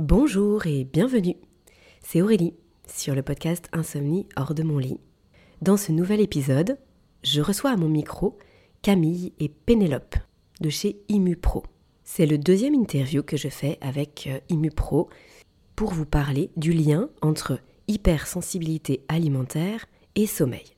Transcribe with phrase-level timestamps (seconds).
[0.00, 1.36] Bonjour et bienvenue.
[2.02, 2.54] C'est Aurélie
[2.88, 4.98] sur le podcast Insomnie hors de mon lit.
[5.62, 6.78] Dans ce nouvel épisode,
[7.22, 8.36] je reçois à mon micro
[8.82, 10.16] Camille et Pénélope
[10.60, 11.62] de chez ImuPro.
[12.02, 15.08] C'est le deuxième interview que je fais avec euh, ImuPro
[15.76, 19.86] pour vous parler du lien entre hypersensibilité alimentaire
[20.16, 20.74] et sommeil.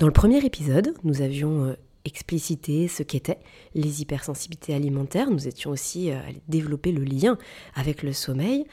[0.00, 1.76] Dans le premier épisode, nous avions
[2.06, 3.38] euh, explicité ce qu'étaient
[3.74, 6.18] les hypersensibilités alimentaires, nous étions aussi euh,
[6.48, 7.38] développer le lien
[7.74, 8.64] avec le sommeil,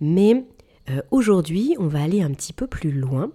[0.00, 0.44] mais
[0.90, 3.30] euh, aujourd'hui on va aller un petit peu plus loin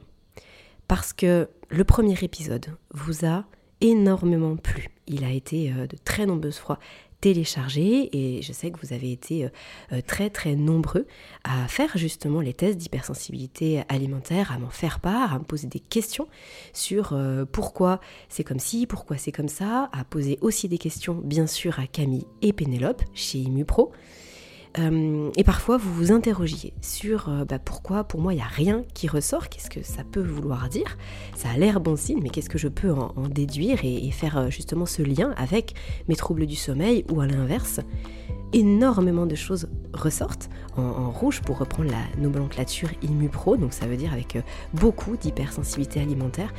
[0.88, 3.46] parce que le premier épisode vous a
[3.82, 4.90] énormément plu.
[5.06, 6.80] Il a été de très nombreuses fois
[7.22, 9.50] téléchargé et je sais que vous avez été euh,
[9.94, 11.08] euh, très très nombreux
[11.44, 15.80] à faire justement les tests d'hypersensibilité alimentaire, à m'en faire part, à me poser des
[15.80, 16.28] questions
[16.74, 18.00] sur euh, pourquoi
[18.30, 21.88] c'est comme ci, pourquoi c'est comme ça, à poser aussi des questions bien sûr à
[21.88, 23.92] Camille et Pénélope chez ImuPro.
[24.80, 28.48] Euh, et parfois, vous vous interrogiez sur euh, bah, pourquoi, pour moi, il n'y a
[28.48, 30.98] rien qui ressort, qu'est-ce que ça peut vouloir dire.
[31.36, 34.50] Ça a l'air bon signe, mais qu'est-ce que je peux en, déduire et, faire euh,
[34.50, 35.74] justement ce lien avec
[36.08, 37.82] mes troubles du sommeil ou à l'inverse
[38.54, 44.14] énormément de choses ressortent en, rouge pour reprendre la nomenclature IMUPRO, donc ça veut dire
[44.14, 44.38] avec
[44.74, 46.54] beaucoup d'hypersensibilité alimentaire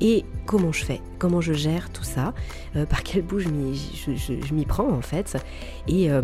[0.00, 2.34] et comment je fais, comment je gère tout ça,
[2.76, 3.48] euh, par quel bout je
[4.54, 5.36] m'y prends en fait,
[5.88, 6.22] et, euh,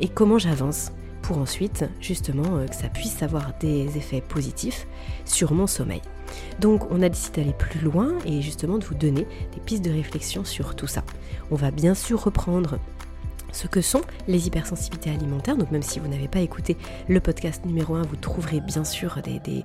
[0.00, 0.92] et comment j'avance?
[1.22, 4.88] Pour ensuite justement euh, que ça puisse avoir des effets positifs
[5.24, 6.02] sur mon sommeil.
[6.58, 9.92] Donc on a décidé d'aller plus loin et justement de vous donner des pistes de
[9.92, 11.04] réflexion sur tout ça.
[11.52, 12.80] On va bien sûr reprendre
[13.52, 15.56] ce que sont les hypersensibilités alimentaires.
[15.56, 16.76] Donc même si vous n'avez pas écouté
[17.08, 19.64] le podcast numéro 1, vous trouverez bien sûr des,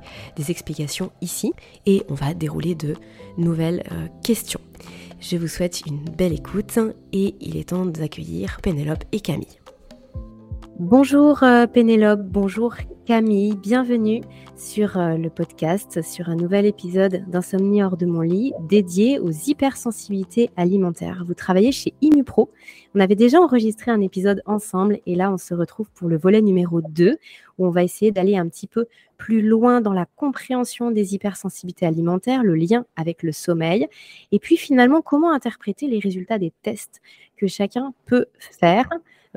[0.49, 1.53] explications ici.
[1.85, 2.95] Et on va dérouler de
[3.37, 4.61] nouvelles euh, questions.
[5.19, 6.77] Je vous souhaite une belle écoute
[7.11, 9.59] et il est temps d'accueillir Pénélope et Camille.
[10.79, 12.75] Bonjour euh, Pénélope, bonjour
[13.07, 14.19] Camille, bienvenue
[14.57, 19.31] sur euh, le podcast, sur un nouvel épisode d'Insomnie hors de mon lit dédié aux
[19.31, 21.23] hypersensibilités alimentaires.
[21.25, 22.51] Vous travaillez chez ImuPro.
[22.95, 26.41] On avait déjà enregistré un épisode ensemble et là on se retrouve pour le volet
[26.41, 27.17] numéro 2
[27.57, 28.87] où on va essayer d'aller un petit peu
[29.17, 33.87] plus loin dans la compréhension des hypersensibilités alimentaires, le lien avec le sommeil
[34.33, 36.99] et puis finalement comment interpréter les résultats des tests
[37.37, 38.89] que chacun peut faire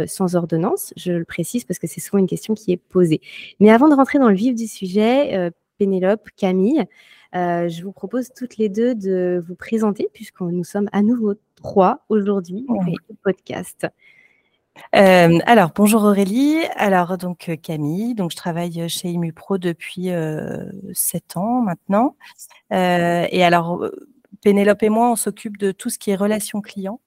[0.06, 0.92] sans ordonnance.
[0.96, 3.20] Je le précise parce que c'est souvent une question qui est posée.
[3.58, 6.84] Mais avant de rentrer dans le vif du sujet, euh, Pénélope, Camille,
[7.34, 11.34] euh, je vous propose toutes les deux de vous présenter puisque nous sommes à nouveau
[11.56, 13.86] trois aujourd'hui pour le podcast.
[14.92, 20.10] alors bonjour Aurélie, alors donc Camille, donc je travaille chez ImuPro depuis
[20.92, 22.16] sept ans maintenant.
[22.70, 23.90] et alors
[24.42, 27.00] Pénélope et moi, on s'occupe de tout ce qui est relations clients.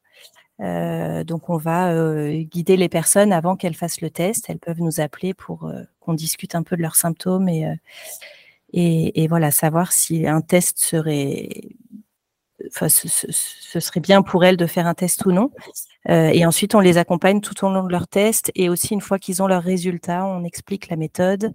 [0.64, 4.46] Euh, donc, on va euh, guider les personnes avant qu'elles fassent le test.
[4.50, 7.66] Elles peuvent nous appeler pour euh, qu'on discute un peu de leurs symptômes et,
[8.74, 11.50] et, voilà, savoir si un test serait,
[12.72, 15.52] serait bien pour elles de faire un test ou non.
[16.08, 19.20] et ensuite, on les accompagne tout au long de leur test et aussi une fois
[19.20, 21.54] qu'ils ont leurs résultats, on explique la méthode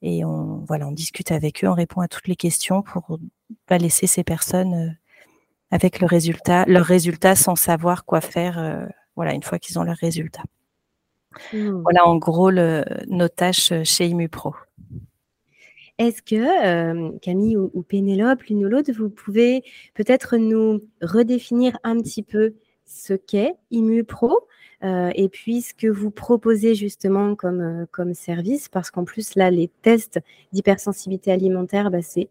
[0.00, 3.18] et on voilà, on discute avec eux, on répond à toutes les questions pour
[3.66, 4.96] pas laisser ces personnes
[5.70, 8.86] avec le résultat, leur résultat sans savoir quoi faire euh,
[9.16, 10.42] voilà, une fois qu'ils ont leur résultat.
[11.52, 11.82] Mmh.
[11.82, 14.54] Voilà en gros le, nos tâches chez ImuPro.
[15.98, 19.62] Est-ce que euh, Camille ou, Pénélope, l'une ou l'autre, vous pouvez
[19.94, 22.54] peut-être nous redéfinir un petit peu
[22.86, 24.48] ce qu'est ImuPro
[24.82, 29.50] euh, et puis ce que vous proposez justement comme, comme service, parce qu'en plus là,
[29.50, 30.20] les tests
[30.52, 32.30] d'hypersensibilité alimentaire, bah, c'est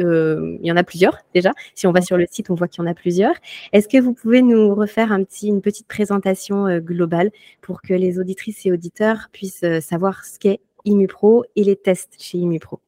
[0.00, 1.52] euh, il y en a plusieurs déjà.
[1.74, 3.34] Si on va sur le site, on voit qu'il y en a plusieurs.
[3.72, 7.30] Est-ce que vous pouvez nous refaire un petit, une petite présentation euh, globale
[7.60, 12.14] pour que les auditrices et auditeurs puissent euh, savoir ce qu'est ImuPro et les tests
[12.18, 12.80] chez ImuPro?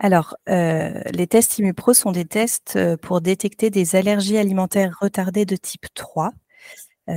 [0.00, 5.86] Alors, les tests ImuPro sont des tests pour détecter des allergies alimentaires retardées de type
[5.94, 6.32] 3.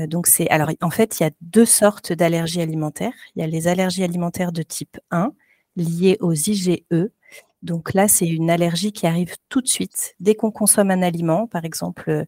[0.07, 3.13] donc, c'est alors en fait, il y a deux sortes d'allergies alimentaires.
[3.35, 5.33] Il y a les allergies alimentaires de type 1
[5.75, 6.83] liées aux IgE
[7.63, 11.47] donc là, c'est une allergie qui arrive tout de suite dès qu'on consomme un aliment,
[11.47, 12.25] par exemple euh,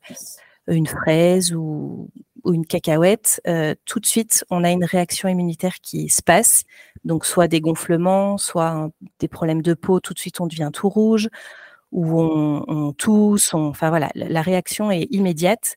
[0.67, 2.09] une fraise ou,
[2.45, 3.41] une cacahuète.
[3.47, 6.63] Euh, tout de suite, on a une réaction immunitaire qui se passe.
[7.03, 8.89] Donc soit des gonflements, soit
[9.19, 9.99] des problèmes de peau.
[9.99, 11.29] Tout de suite, on devient tout rouge
[11.91, 13.53] ou on, tousse.
[13.53, 15.75] enfin voilà, la réaction est immédiate.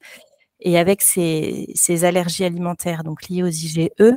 [0.60, 4.12] Et avec ces, allergies alimentaires donc liées aux IgE, euh,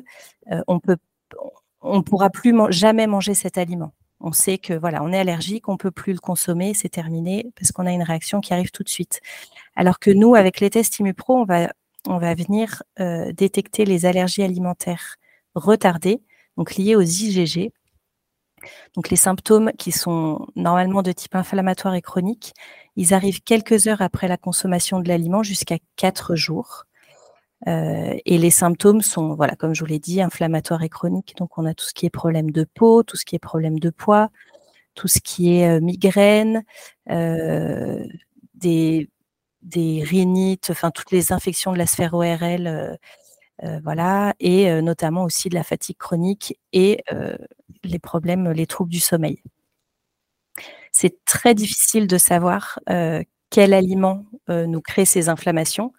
[0.68, 0.98] on peut,
[1.81, 5.78] on pourra plus jamais manger cet aliment on sait que voilà, on est allergique, on
[5.78, 8.90] peut plus le consommer, c'est terminé parce qu'on a une réaction qui arrive tout de
[8.90, 9.22] suite.
[9.76, 11.70] Alors que nous, avec les tests ImuPro, on va
[12.08, 15.16] on va venir euh, détecter les allergies alimentaires
[15.56, 16.22] retardées,
[16.58, 17.72] donc liés aux IgG.
[18.96, 22.54] Donc les symptômes qui sont normalement de type inflammatoire et chronique,
[22.96, 26.86] ils arrivent quelques heures après la consommation de l'aliment jusqu'à quatre jours.
[27.68, 31.36] Euh, et les symptômes sont, voilà, comme je vous l'ai dit, inflammatoires et chroniques.
[31.38, 33.80] Donc on a tout ce qui est problème de peau, tout ce qui est problème
[33.80, 34.30] de poids,
[34.96, 36.64] tout ce qui est euh, migraine,
[37.12, 38.06] euh,
[38.56, 39.10] des,
[39.64, 42.98] des rhinites, enfin toutes les infections de la sphère ORL,
[43.84, 47.04] voilà, et notamment aussi de la fatigue chronique et
[47.84, 49.42] les problèmes, les troubles du sommeil.
[50.92, 52.80] C'est très difficile de savoir
[53.50, 55.94] quel aliment nous crée ces inflammations.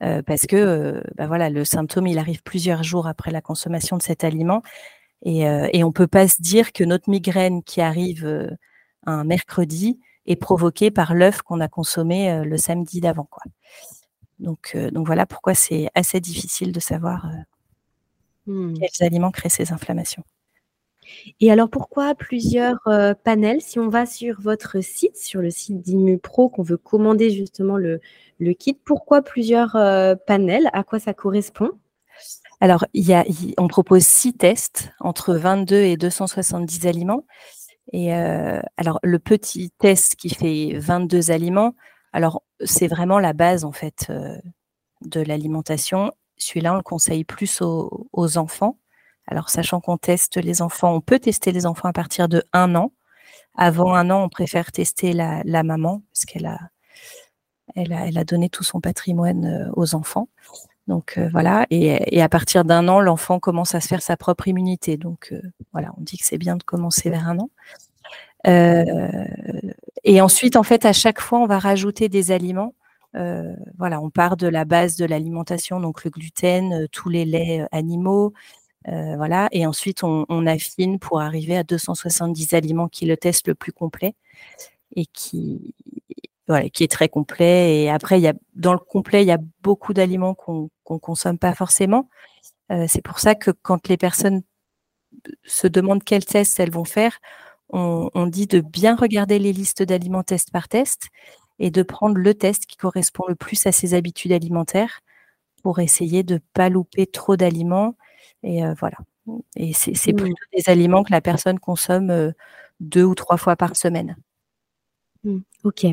[0.00, 4.24] Parce que bah voilà, le symptôme, il arrive plusieurs jours après la consommation de cet
[4.24, 4.62] aliment.
[5.22, 8.48] Et, et on ne peut pas se dire que notre migraine qui arrive
[9.04, 13.26] un mercredi est provoquée par l'œuf qu'on a consommé le samedi d'avant.
[13.28, 13.42] Quoi.
[14.38, 17.26] Donc, donc voilà pourquoi c'est assez difficile de savoir
[18.46, 18.74] mmh.
[18.74, 20.22] quels aliments créent ces inflammations.
[21.40, 25.80] Et alors pourquoi plusieurs euh, panels Si on va sur votre site, sur le site
[25.80, 28.00] d'ImuPro, qu'on veut commander justement le,
[28.58, 30.70] kit, pourquoi plusieurs euh, panels?
[30.72, 31.70] À quoi ça correspond?
[32.60, 32.84] Alors,
[33.58, 37.24] on propose six tests entre 22 et 270 aliments.
[37.92, 41.74] Et euh, alors, le petit test qui fait 22 aliments,
[42.12, 44.10] alors c'est vraiment la base en fait
[45.02, 46.12] de l'alimentation.
[46.36, 48.76] Celui-là, on le conseille plus aux enfants
[49.30, 52.74] alors, sachant qu'on teste les enfants, on peut tester les enfants à partir de un
[52.74, 52.92] an.
[53.54, 59.44] Avant un an, on préfère tester la, maman parce qu'elle a, donné tout son patrimoine
[59.44, 60.28] euh, aux enfants.
[60.86, 64.48] Donc euh, voilà, et, à partir d'un an, l'enfant commence à se faire sa propre
[64.48, 64.96] immunité.
[64.96, 65.42] Donc euh,
[65.72, 67.50] voilà, on dit que c'est bien de commencer vers un an.
[70.04, 72.74] et ensuite, en fait, à chaque fois, on va rajouter des aliments.
[73.76, 78.32] voilà, on part de la base de l'alimentation, donc le gluten, tous les laits animaux,
[78.86, 83.54] euh, voilà, et ensuite on, affine pour arriver à 270 aliments qui le test le
[83.54, 84.14] plus complet
[84.94, 85.74] et qui,
[86.46, 87.82] voilà, qui est très complet.
[87.82, 90.98] Et après, il y a, dans le complet, il y a beaucoup d'aliments qu'on ne
[90.98, 92.08] consomme pas forcément.
[92.72, 94.42] Euh, c'est pour ça que quand les personnes
[95.44, 97.18] se demandent quel test elles vont faire,
[97.70, 101.08] on, on dit de bien regarder les listes d'aliments test par test
[101.58, 105.00] et de prendre le test qui correspond le plus à ses habitudes alimentaires
[105.62, 107.96] pour essayer de ne pas louper trop d'aliments
[108.42, 108.98] et voilà.
[109.56, 110.16] Et c'est mmh.
[110.16, 112.32] plutôt des aliments que la personne consomme
[112.80, 114.16] deux ou trois fois par semaine.
[115.24, 115.86] Mmh, ok.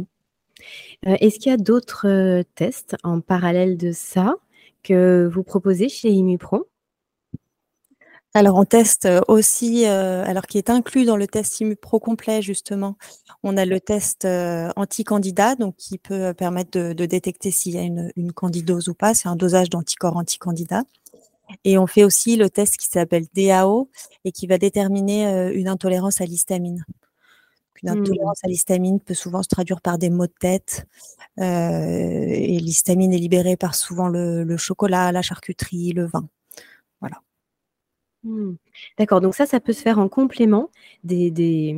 [1.04, 4.36] Est-ce qu'il y a d'autres tests en parallèle de ça
[4.84, 6.68] que vous proposez chez ImuPro?
[8.34, 12.98] Alors, on teste aussi, alors qui est inclus dans le test ImuPro complet, justement,
[13.44, 14.28] on a le test
[14.76, 19.14] anti-candidat, donc qui peut permettre de, détecter s'il y a une, une, candidose ou pas.
[19.14, 20.84] C'est un dosage d'anticorps anti-candidat.
[21.64, 23.90] Et on fait aussi le test qui s'appelle DAO
[24.24, 26.86] et qui va déterminer une intolérance à l'histamine.
[27.84, 28.00] Une mmh.
[28.00, 30.86] intolérance à l'histamine peut souvent se traduire par des maux de tête.
[31.38, 36.28] et l'histamine est libérée par souvent le, chocolat, la charcuterie, le vin.
[37.00, 37.22] Voilà.
[38.24, 38.56] Mmh.
[38.98, 40.70] D'accord, donc ça, ça peut se faire en complément
[41.04, 41.76] des, des,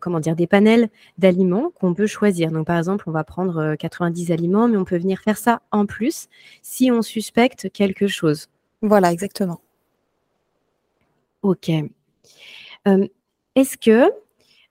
[0.00, 0.88] comment dire, des panels
[1.18, 2.50] d'aliments qu'on peut choisir.
[2.50, 5.86] Donc, par exemple, on va prendre 90 aliments, mais on peut venir faire ça en
[5.86, 6.28] plus
[6.62, 8.48] si on suspecte quelque chose.
[8.82, 9.60] Voilà, exactement.
[11.42, 11.70] Ok.
[13.54, 14.10] Est-ce que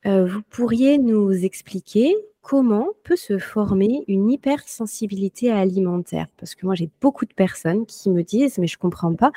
[0.05, 2.15] vous pourriez nous expliquer
[2.47, 6.27] comment peut se former une hypersensibilité alimentaire?
[6.37, 9.33] Parce que moi, j'ai beaucoup de personnes qui me disent, mais je ne comprends pas,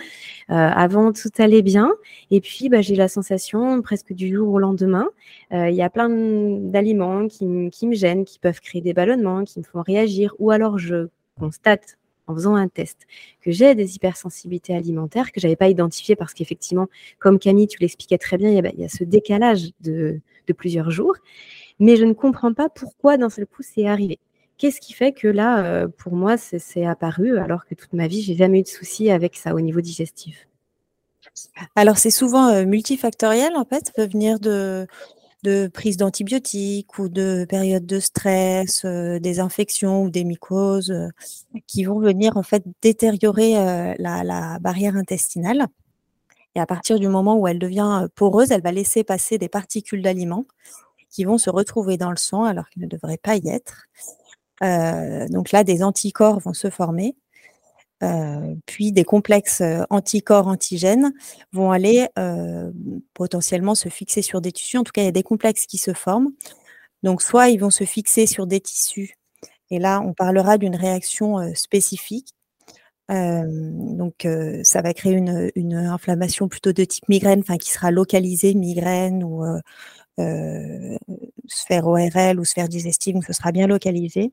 [0.48, 1.90] avant tout allait bien,
[2.30, 5.08] et puis bah, j'ai la sensation presque du jour au lendemain,
[5.50, 9.58] il y a plein d'aliments qui, qui me gênent, qui peuvent créer des ballonnements, qui
[9.58, 11.98] me font réagir, ou alors je constate
[12.30, 13.06] en faisant un test,
[13.40, 16.86] que j'ai des hypersensibilités alimentaires que je n'avais pas identifiées parce qu'effectivement,
[17.18, 20.20] comme Camille, tu l'expliquais très bien, il y, a, ce décalage de,
[20.56, 21.14] plusieurs jours.
[21.80, 24.18] Mais je ne comprends pas pourquoi d'un seul coup c'est arrivé.
[24.60, 28.20] Qu'est-ce qui fait que là, euh, pour moi, c'est apparu alors que toute ma vie,
[28.20, 30.46] j'ai jamais eu de soucis avec ça au niveau digestif?
[31.74, 33.86] Alors, c'est souvent euh, multifactoriel, en fait.
[33.86, 34.86] Ça peut venir de,
[35.44, 40.94] de prise d'antibiotiques ou de périodes de stress, euh, des infections ou des mycoses
[41.66, 43.54] qui vont venir en fait détériorer
[43.98, 45.68] la, barrière intestinale.
[46.54, 50.02] Et à partir du moment où elle devient poreuse, elle va laisser passer des particules
[50.02, 50.44] d'aliments
[51.10, 53.86] qui vont se retrouver dans le sang alors qu'ils ne devraient pas y être.
[55.30, 57.16] donc là, des anticorps vont se former
[58.02, 61.12] euh, puis des complexes euh, anticorps antigènes
[61.52, 62.72] vont aller euh,
[63.12, 64.78] potentiellement se fixer sur des tissus.
[64.78, 66.30] En tout cas, il y a des complexes qui se forment.
[67.02, 69.16] Donc, soit ils vont se fixer sur des tissus,
[69.70, 72.34] et là, on parlera d'une réaction spécifique.
[73.08, 74.26] donc,
[74.64, 79.24] ça va créer une, une, inflammation plutôt de type migraine, enfin qui sera localisée migraine
[79.24, 79.44] ou
[81.46, 84.32] sphère ORL ou sphère digestive, ce sera bien localisé.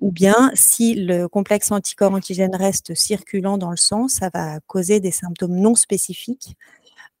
[0.00, 5.00] Ou bien, si le complexe anticorps antigène reste circulant dans le sang, ça va causer
[5.00, 6.56] des symptômes non spécifiques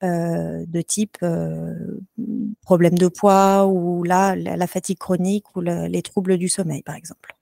[0.02, 1.18] de type
[2.62, 4.34] problème de poids ou la,
[4.66, 7.36] fatigue chronique ou les troubles du sommeil, par exemple.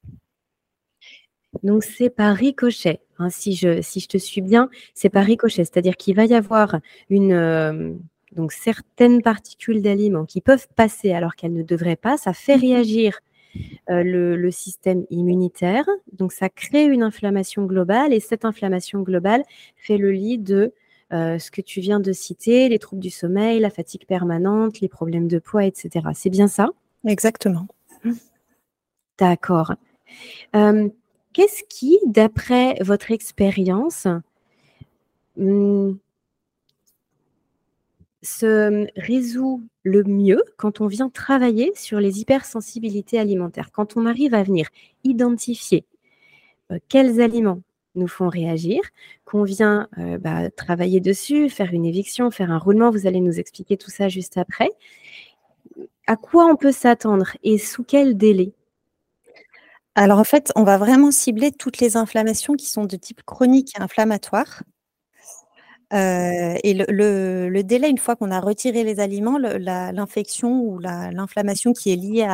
[1.62, 5.64] Donc c'est par ricochet, hein, si, je, si je te suis bien, c'est par ricochet,
[5.64, 7.98] c'est-à-dire qu'il va y avoir une,
[8.32, 12.60] donc certaines particules d'aliments qui peuvent passer alors qu'elles ne devraient pas, ça fait mmh
[12.60, 13.20] réagir
[13.88, 19.42] le, système immunitaire, donc ça crée une inflammation globale et cette inflammation globale
[19.76, 20.72] fait le lit de
[21.10, 25.26] ce que tu viens de citer, les troubles du sommeil, la fatigue permanente, les problèmes
[25.26, 26.06] de poids, etc.
[26.14, 26.68] C'est bien ça?
[27.04, 27.66] Exactement.
[29.18, 29.74] D'accord.
[30.52, 34.06] Qu'est-ce qui, d'après votre expérience,
[35.36, 35.92] mmh,
[38.22, 44.34] se résout le mieux quand on vient travailler sur les hypersensibilités alimentaires, quand on arrive
[44.34, 44.68] à venir
[45.04, 45.84] identifier
[46.88, 47.62] quels aliments
[47.94, 48.80] nous font réagir,
[49.24, 49.88] qu'on vient
[50.20, 54.08] bah, travailler dessus, faire une éviction, faire un roulement, vous allez nous expliquer tout ça
[54.08, 54.70] juste après.
[56.06, 58.52] À quoi on peut s'attendre et sous quel délai?
[59.94, 63.72] Alors en fait, on va vraiment cibler toutes les inflammations qui sont de type chronique
[63.76, 64.62] et inflammatoire.
[65.92, 71.92] Euh, et le, délai, une fois qu'on a retiré les aliments, l'infection ou l'inflammation qui
[71.92, 72.28] est liée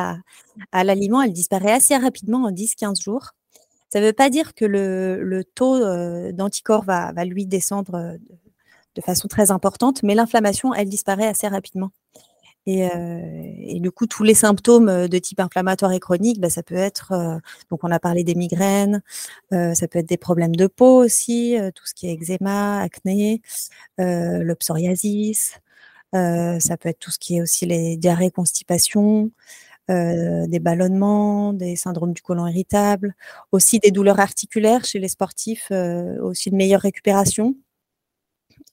[0.71, 3.31] à, l'aliment, elle disparaît assez rapidement en 10-15 jours.
[3.89, 8.17] Ça ne veut pas dire que le, taux euh, d'anticorps va, va, lui descendre euh,
[8.95, 11.91] de façon très importante, mais l'inflammation, elle disparaît assez rapidement.
[12.67, 17.13] Et, du coup, tous les symptômes de type inflammatoire et chronique, bah, ça peut être,
[17.71, 19.01] donc on a parlé des migraines,
[19.51, 23.41] ça peut être des problèmes de peau aussi, tout ce qui est eczéma, acné,
[23.97, 25.53] le psoriasis,
[26.13, 29.31] ça peut être tout ce qui est aussi les diarrhées, constipations,
[29.89, 33.15] des ballonnements, des syndromes du côlon irritable,
[33.53, 35.71] aussi des douleurs articulaires chez les sportifs,
[36.21, 37.55] aussi une meilleure récupération.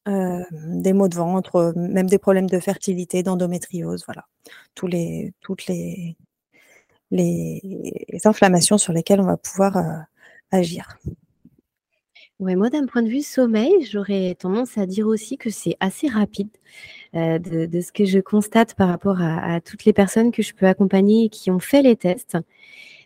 [0.06, 4.26] Euh, des maux de ventre, même des problèmes de fertilité, d'endométriose, voilà.
[4.74, 6.16] Tous les, toutes les,
[7.10, 9.96] les, inflammations sur lesquelles on va pouvoir euh,
[10.50, 10.98] agir.
[12.38, 16.08] Ouais, moi, d'un point de vue sommeil, j'aurais tendance à dire aussi que c'est assez
[16.08, 16.50] rapide
[17.14, 20.66] euh, de, ce que je constate par rapport à, toutes les personnes que je peux
[20.66, 22.36] accompagner et qui ont fait les tests.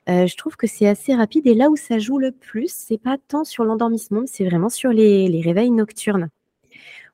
[0.09, 3.19] je trouve que c'est assez rapide et là où ça joue le plus, c'est pas
[3.28, 6.31] tant sur l'endormissement, c'est vraiment sur les réveils nocturnes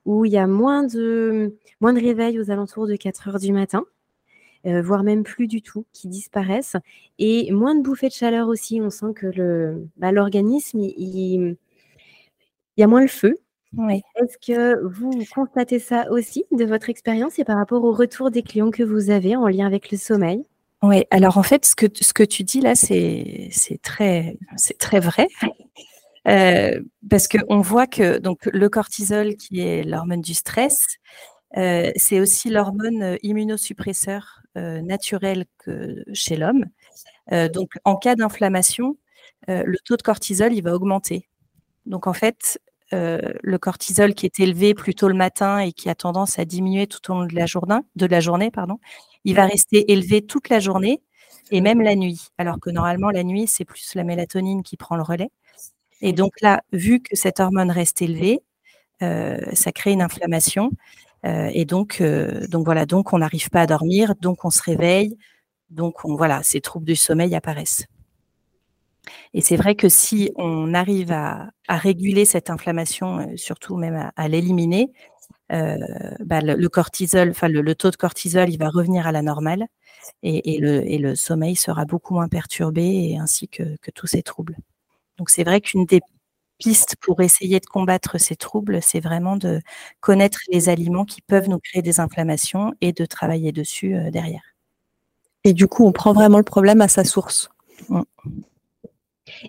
[0.05, 3.51] où il y a moins de, moins de réveils aux alentours de 4 heures du
[3.51, 3.83] matin,
[4.65, 6.77] euh, voire même plus du tout, qui disparaissent,
[7.19, 8.81] et moins de bouffées de chaleur aussi.
[8.81, 11.57] On sent que le, bah, l'organisme, il,
[12.77, 13.37] y a moins le feu.
[13.89, 18.41] Est-ce que vous constatez ça aussi de votre expérience et par rapport au retour des
[18.41, 20.45] clients que vous avez en lien avec le sommeil?
[20.81, 24.77] Oui, alors en fait, ce que, ce que tu dis là, c'est, c'est, très, c'est
[24.77, 25.27] très vrai.
[26.27, 30.97] Euh, parce qu'on voit que donc, le cortisol, qui est l'hormone du stress,
[31.57, 35.43] euh, c'est aussi l'hormone euh, immunosuppresseur naturel
[36.13, 36.63] chez l'homme.
[37.53, 38.97] donc, en cas d'inflammation,
[39.49, 41.27] le taux de cortisol, il va augmenter.
[41.85, 42.57] Donc, en fait,
[42.93, 47.11] le cortisol qui est élevé plutôt le matin et qui a tendance à diminuer tout
[47.11, 48.79] au long de la journée, de la journée pardon,
[49.25, 51.01] il va rester élevé toute la journée
[51.51, 52.29] et même la nuit.
[52.37, 55.31] Alors que normalement, la nuit, c'est plus la mélatonine qui prend le relais.
[56.01, 58.41] Et donc là, vu que cette hormone reste élevée,
[59.01, 60.71] euh, ça crée une inflammation.
[61.25, 64.61] Euh, et donc, euh, donc voilà, donc on n'arrive pas à dormir, donc on se
[64.61, 65.17] réveille,
[65.69, 67.85] donc on, voilà, ces troubles du sommeil apparaissent.
[69.33, 74.91] Et c'est vrai que si on arrive à, réguler cette inflammation, surtout même à, l'éliminer,
[75.49, 79.67] bah, le, cortisol, enfin le, taux de cortisol, il va revenir à la normale
[80.23, 84.57] et, le, sommeil sera beaucoup moins perturbé ainsi que tous ces troubles.
[85.17, 86.01] Donc c'est vrai qu'une des
[86.57, 89.61] pistes pour essayer de combattre ces troubles, c'est vraiment de
[89.99, 94.55] connaître les aliments qui peuvent nous créer des inflammations et de travailler dessus euh, derrière.
[95.43, 97.49] Et du coup, on prend vraiment le problème à sa source.
[97.89, 98.01] Mmh.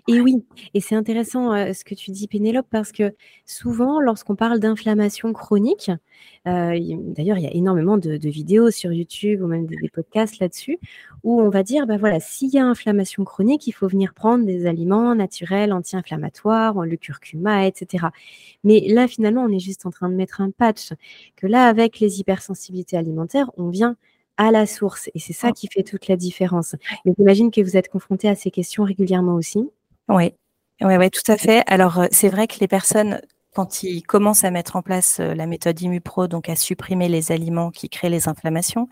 [0.07, 0.43] Et oui,
[0.73, 3.13] et c'est intéressant euh, ce que tu dis, Pénélope, parce que
[3.45, 5.91] souvent, lorsqu'on parle d'inflammation chronique,
[6.47, 10.79] euh, d'ailleurs, il y a énormément de, vidéos sur YouTube ou même des, podcasts là-dessus,
[11.23, 14.45] où on va dire, bah voilà, s'il y a inflammation chronique, il faut venir prendre
[14.45, 18.07] des aliments naturels, anti-inflammatoires, le curcuma, etc.
[18.63, 20.93] Mais là, finalement, on est juste en train de mettre un patch,
[21.35, 23.95] que là, avec les hypersensibilités alimentaires, on vient
[24.37, 25.09] à la source.
[25.15, 26.75] Et c'est ça qui fait toute la différence.
[27.05, 29.69] Mais j'imagine que vous êtes confronté à ces questions régulièrement aussi.
[30.09, 30.33] Oui,
[30.81, 31.63] Oui, ouais, tout à fait.
[31.67, 33.21] Alors, c'est vrai que les personnes,
[33.53, 37.71] quand ils commencent à mettre en place la méthode ImuPro, donc à supprimer les aliments
[37.71, 38.87] qui créent les inflammations,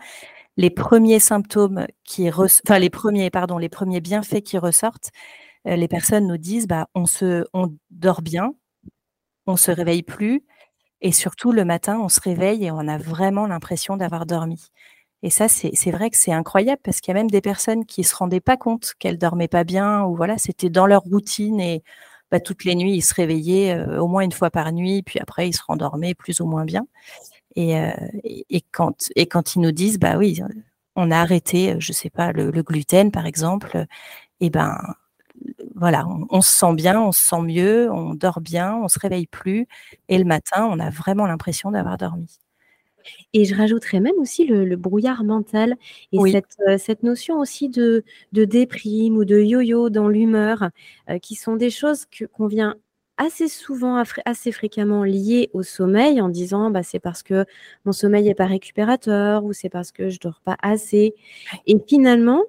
[0.56, 5.10] les premiers symptômes qui, enfin les premiers, pardon, les premiers bienfaits qui ressortent,
[5.66, 8.54] les personnes nous disent, bah, on se, on dort bien,
[9.46, 10.44] on se réveille plus,
[11.02, 14.70] et surtout le matin, on se réveille et on a vraiment l'impression d'avoir dormi.
[15.22, 18.04] Et ça, c'est vrai que c'est incroyable parce qu'il y a même des personnes qui
[18.04, 21.82] se rendaient pas compte qu'elles dormaient pas bien ou voilà, c'était dans leur routine et
[22.30, 25.20] bah, toutes les nuits, ils se réveillaient euh, au moins une fois par nuit, puis
[25.20, 26.86] après, ils se rendormaient plus ou moins bien.
[27.56, 27.92] Et, euh,
[28.72, 30.40] quand, ils nous disent, bah oui,
[30.96, 33.86] on a arrêté, je sais pas, le, gluten, par exemple,
[34.40, 34.78] et ben
[35.74, 39.26] voilà, on, se sent bien, on se sent mieux, on dort bien, on se réveille
[39.26, 39.66] plus,
[40.08, 42.38] et le matin, on a vraiment l'impression d'avoir dormi.
[43.32, 45.76] Et je rajouterais même aussi le, brouillard mental
[46.12, 50.70] et euh, cette, notion aussi de, déprime ou de yo-yo dans l'humeur,
[51.10, 52.76] euh, qui sont des choses qu'on vient
[53.16, 57.46] assez souvent, assez fréquemment liées au sommeil en disant bah, c'est parce que
[57.84, 61.14] mon sommeil n'est pas récupérateur ou c'est parce que je dors pas assez.
[61.66, 62.42] Et finalement,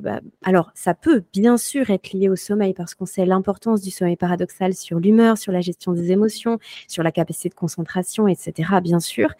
[0.00, 3.90] bah, alors, ça peut bien sûr être lié au sommeil parce qu'on sait l'importance du
[3.90, 6.58] sommeil paradoxal sur l'humeur, sur la gestion des émotions,
[6.88, 8.80] sur la capacité de concentration, etc.
[8.82, 9.30] Bien sûr.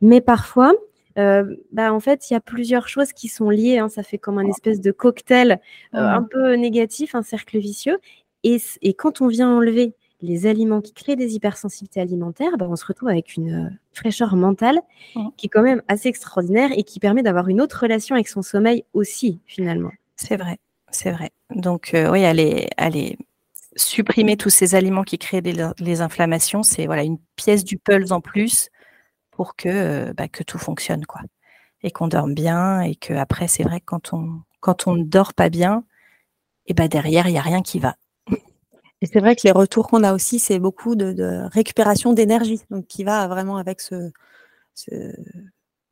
[0.00, 0.74] Mais parfois,
[1.18, 3.78] euh, bah, en fait, il y a plusieurs choses qui sont liées.
[3.78, 3.88] Hein.
[3.88, 5.60] ça fait comme un espèce de cocktail
[5.94, 7.98] euh, un peu négatif, un cercle vicieux.
[8.44, 8.58] Et,
[8.94, 13.08] quand on vient enlever les aliments qui créent des hypersensibilités alimentaires, bah, on se retrouve
[13.08, 14.80] avec une euh, fraîcheur mentale
[15.36, 18.42] qui est quand même assez extraordinaire et qui permet d'avoir une autre relation avec son
[18.42, 19.90] sommeil aussi, finalement.
[20.22, 20.58] C'est vrai,
[20.90, 21.30] c'est vrai.
[21.50, 23.18] Donc, euh, oui, aller
[23.74, 28.20] supprimer tous ces aliments qui créent les inflammations, c'est voilà une pièce du puzzle en
[28.20, 28.70] plus
[29.32, 31.22] pour que, euh, bah, que tout fonctionne, quoi.
[31.82, 35.04] Et qu'on dorme bien, et que après, c'est vrai que quand on, quand on ne
[35.04, 35.84] dort pas bien,
[36.66, 37.96] et bah derrière, il n'y a rien qui va.
[39.02, 42.86] Et c'est vrai que les retours qu'on a aussi, c'est beaucoup de, récupération d'énergie, donc
[42.86, 44.12] qui va vraiment avec ce,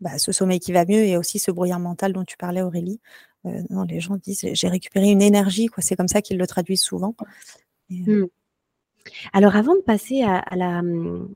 [0.00, 3.00] bah, ce, sommeil qui va mieux et aussi ce brouillard mental dont tu parlais, Aurélie.
[3.46, 5.82] Euh, non, les gens disent j'ai récupéré une énergie, quoi.
[5.82, 7.14] C'est comme ça qu'ils le traduisent souvent.
[7.90, 8.26] Euh mmh.
[9.32, 11.28] Alors, avant de passer à, la, mmh,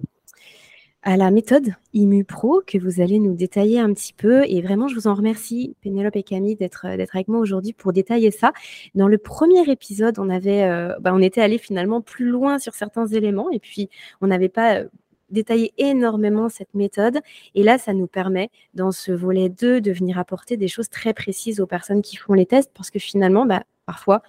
[1.05, 4.44] à la méthode IMU-Pro que vous allez nous détailler un petit peu.
[4.46, 8.31] Et vraiment, je vous en remercie, Pénélope et Camille, d'être avec moi aujourd'hui pour détailler
[8.31, 8.53] ça.
[8.94, 12.74] Dans le premier épisode, on, avait, euh, bah, on était allé finalement plus loin sur
[12.74, 14.83] certains éléments et puis on n'avait pas
[15.31, 17.21] détailler énormément cette méthode.
[17.55, 21.15] Et là, ça nous permet, dans ce volet 2, de venir apporter des choses très
[21.15, 24.23] précises aux personnes qui font les tests, parce que finalement, bah, parfois,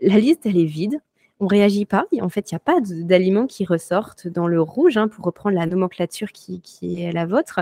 [0.00, 1.00] la liste, elle est vide.
[1.40, 2.06] On réagit pas.
[2.20, 5.56] En fait, il n'y a pas d'aliments qui ressortent dans le rouge, hein, pour reprendre
[5.56, 6.62] la nomenclature qui,
[7.02, 7.60] est la vôtre.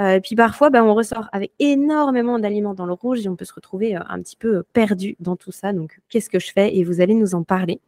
[0.00, 3.44] Euh, puis parfois, bah, on ressort avec énormément d'aliments dans le rouge et on peut
[3.44, 5.72] se retrouver euh, un petit peu perdu dans tout ça.
[5.72, 6.76] Donc, qu'est-ce que je fais?
[6.76, 7.80] Et vous allez nous en parler.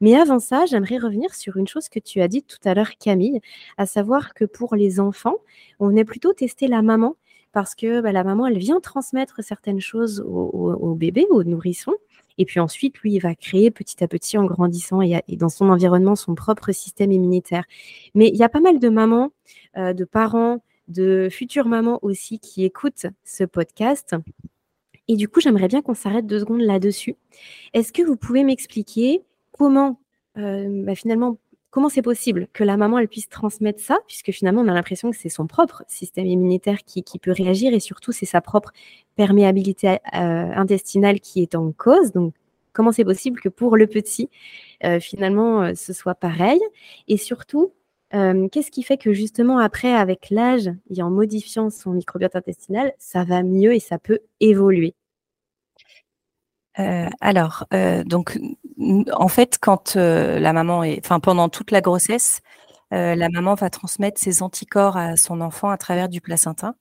[0.00, 2.92] Mais avant ça, j'aimerais revenir sur une chose que tu as dit tout à l'heure,
[2.98, 3.40] Camille,
[3.76, 5.36] à savoir que pour les enfants,
[5.80, 7.16] on venait plutôt tester la maman
[7.52, 11.92] parce que bah, la maman, elle vient transmettre certaines choses au, bébé, au nourrisson.
[12.36, 15.68] Et puis ensuite, lui, il va créer petit à petit en grandissant et, dans son
[15.70, 17.64] environnement son propre système immunitaire.
[18.14, 19.30] Mais il y a pas mal de mamans,
[19.76, 24.14] euh, de parents, de futures mamans aussi qui écoutent ce podcast.
[25.08, 27.16] Et du coup, j'aimerais bien qu'on s'arrête deux secondes là-dessus.
[27.72, 29.22] Est-ce que vous pouvez m'expliquer
[29.58, 30.00] comment
[30.38, 31.36] euh, bah, finalement
[31.70, 35.10] comment c'est possible que la maman elle puisse transmettre ça, puisque finalement on a l'impression
[35.10, 38.72] que c'est son propre système immunitaire qui, peut réagir et surtout c'est sa propre
[39.16, 42.12] perméabilité euh, intestinale qui est en cause.
[42.12, 42.34] Donc
[42.72, 44.30] comment c'est possible que pour le petit
[44.84, 46.60] euh, finalement ce soit pareil?
[47.08, 47.72] Et surtout
[48.10, 53.24] qu'est-ce qui fait que justement après avec l'âge et en modifiant son microbiote intestinal ça
[53.24, 54.94] va mieux et ça peut évoluer?
[57.20, 57.66] Alors,
[58.06, 58.38] donc
[58.78, 62.40] en fait, quand euh, la maman est, enfin pendant toute la grossesse,
[62.94, 66.74] euh, la maman va transmettre ses anticorps à son enfant à travers du placenta.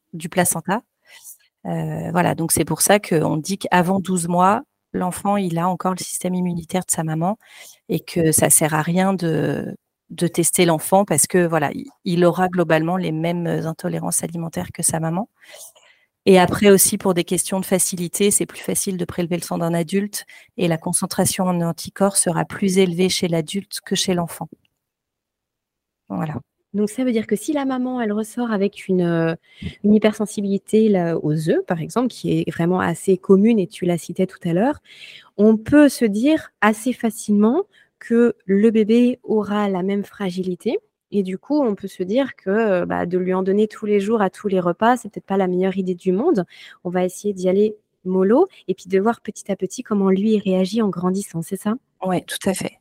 [1.65, 4.61] Euh, voilà, donc c'est pour ça qu'on dit qu'avant 12 mois,
[4.93, 7.37] l'enfant il a encore le système immunitaire de sa maman
[7.89, 9.75] et que ça sert à rien de,
[10.09, 11.71] de tester l'enfant parce que voilà,
[12.05, 15.29] il aura globalement les mêmes intolérances alimentaires que sa maman.
[16.29, 19.57] Et après aussi, pour des questions de facilité, c'est plus facile de prélever le sang
[19.57, 20.25] d'un adulte
[20.57, 24.49] et la concentration en anticorps sera plus élevée chez l'adulte que chez l'enfant.
[26.09, 26.35] Voilà.
[26.73, 29.35] Donc ça veut dire que si la maman, elle ressort avec une, euh,
[29.85, 34.39] hypersensibilité aux œufs, par exemple, qui est vraiment assez commune, et tu la citais tout
[34.43, 34.81] à l'heure,
[35.37, 37.63] on peut se dire assez facilement
[37.99, 40.77] que le bébé aura la même fragilité
[41.11, 43.99] et du coup, on peut se dire que bah, de lui en donner tous les
[43.99, 46.45] jours à tous les repas, c'est peut-être pas la meilleure idée du monde.
[46.83, 50.39] On va essayer d'y aller mollo et puis de voir petit à petit comment lui
[50.39, 51.75] réagit en grandissant, c'est ça?
[52.05, 52.79] Oui, tout à fait.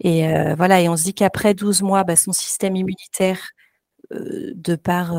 [0.00, 0.26] Et
[0.56, 3.50] voilà, et on se dit qu'après 12 mois, bah, son système immunitaire,
[4.10, 5.14] de par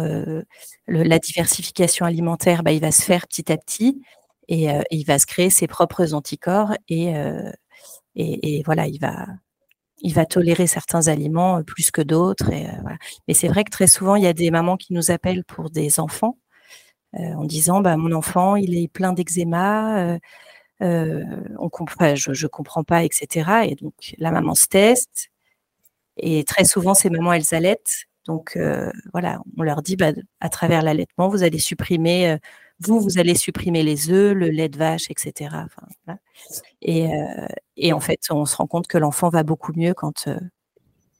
[0.87, 4.01] la diversification alimentaire, bah, il va se faire petit à petit
[4.47, 7.13] et, il va se créer ses propres anticorps et,
[8.15, 9.27] et, voilà, il va,
[9.99, 12.51] il va tolérer certains aliments plus que d'autres.
[12.51, 12.67] Et,
[13.27, 15.69] Mais c'est vrai que très souvent, il y a des mamans qui nous appellent pour
[15.69, 16.37] des enfants
[17.13, 20.17] en disant bah, Mon enfant, il est plein d'eczéma,
[20.79, 23.67] je ne comprends pas, etc.
[23.69, 25.29] Et donc, la maman se teste.
[26.17, 28.05] Et très souvent, ces mamans, elles allaitent.
[28.25, 28.57] Donc,
[29.13, 32.37] voilà, on leur dit bah, à travers l'allaitement, vous allez supprimer
[32.79, 35.55] vous, vous allez supprimer les œufs, le lait de vache, etc.
[36.81, 37.07] et,
[37.75, 40.27] et, en fait, on se rend compte que l'enfant va beaucoup mieux quand,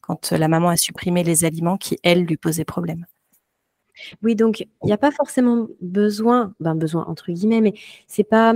[0.02, 3.06] quand la maman a supprimé les aliments qui, elle, lui posaient problème.
[4.22, 7.74] Oui, donc il n'y a pas forcément besoin, ben besoin entre guillemets, mais
[8.08, 8.54] c'est pas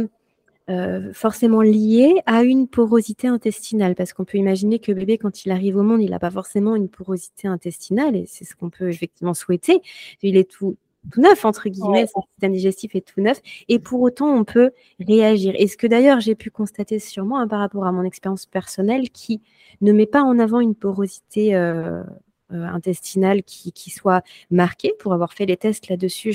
[1.14, 5.76] forcément lié à une porosité intestinale, parce qu'on peut imaginer que bébé, quand il arrive
[5.76, 9.34] au monde, il n'a pas forcément une porosité intestinale, et c'est ce qu'on peut effectivement
[9.34, 9.82] souhaiter.
[10.22, 10.78] Il est tout,
[11.12, 14.72] tout neuf, entre guillemets, son système digestif est tout neuf, et pour autant, on peut
[15.00, 15.54] réagir.
[15.58, 18.46] Et ce que d'ailleurs j'ai pu constater sur moi hein, par rapport à mon expérience
[18.46, 19.42] personnelle, qui
[19.82, 22.04] ne met pas en avant une porosité euh,
[22.52, 26.34] intestinale qui, qui, soit marquée, pour avoir fait les tests là-dessus,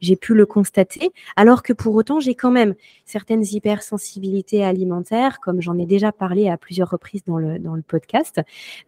[0.00, 5.60] j'ai pu le constater, alors que pour autant, j'ai quand même certaines hypersensibilités alimentaires, comme
[5.60, 8.40] j'en ai déjà parlé à plusieurs reprises dans le, dans le podcast,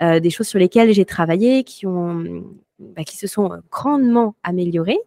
[0.02, 2.44] euh, des choses sur lesquelles j'ai travaillé, qui ont
[2.78, 4.98] bah, qui se sont grandement améliorées,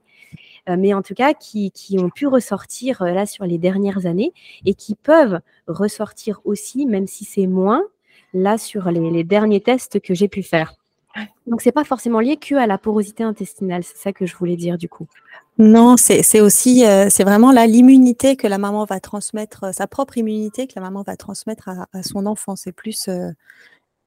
[0.68, 4.34] mais en tout cas qui, qui, ont pu ressortir là sur les dernières années
[4.66, 7.84] et qui peuvent ressortir aussi, même si c'est moins,
[8.34, 10.79] là sur les derniers tests que j'ai pu faire.
[11.48, 13.84] Donc, c'est pas forcément lié que à la porosité intestinale.
[13.84, 15.08] C'est ça que je voulais dire du coup.
[15.58, 20.68] Non, c'est aussi, c'est vraiment là l'immunité que la maman va transmettre, sa propre immunité
[20.68, 22.56] que la maman va transmettre à, à son enfant.
[22.56, 23.10] C'est plus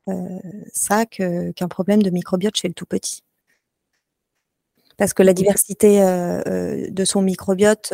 [0.09, 0.39] euh,
[0.73, 3.23] ça qu'un problème de microbiote chez le tout petit.
[4.97, 7.93] Parce que la diversité de son microbiote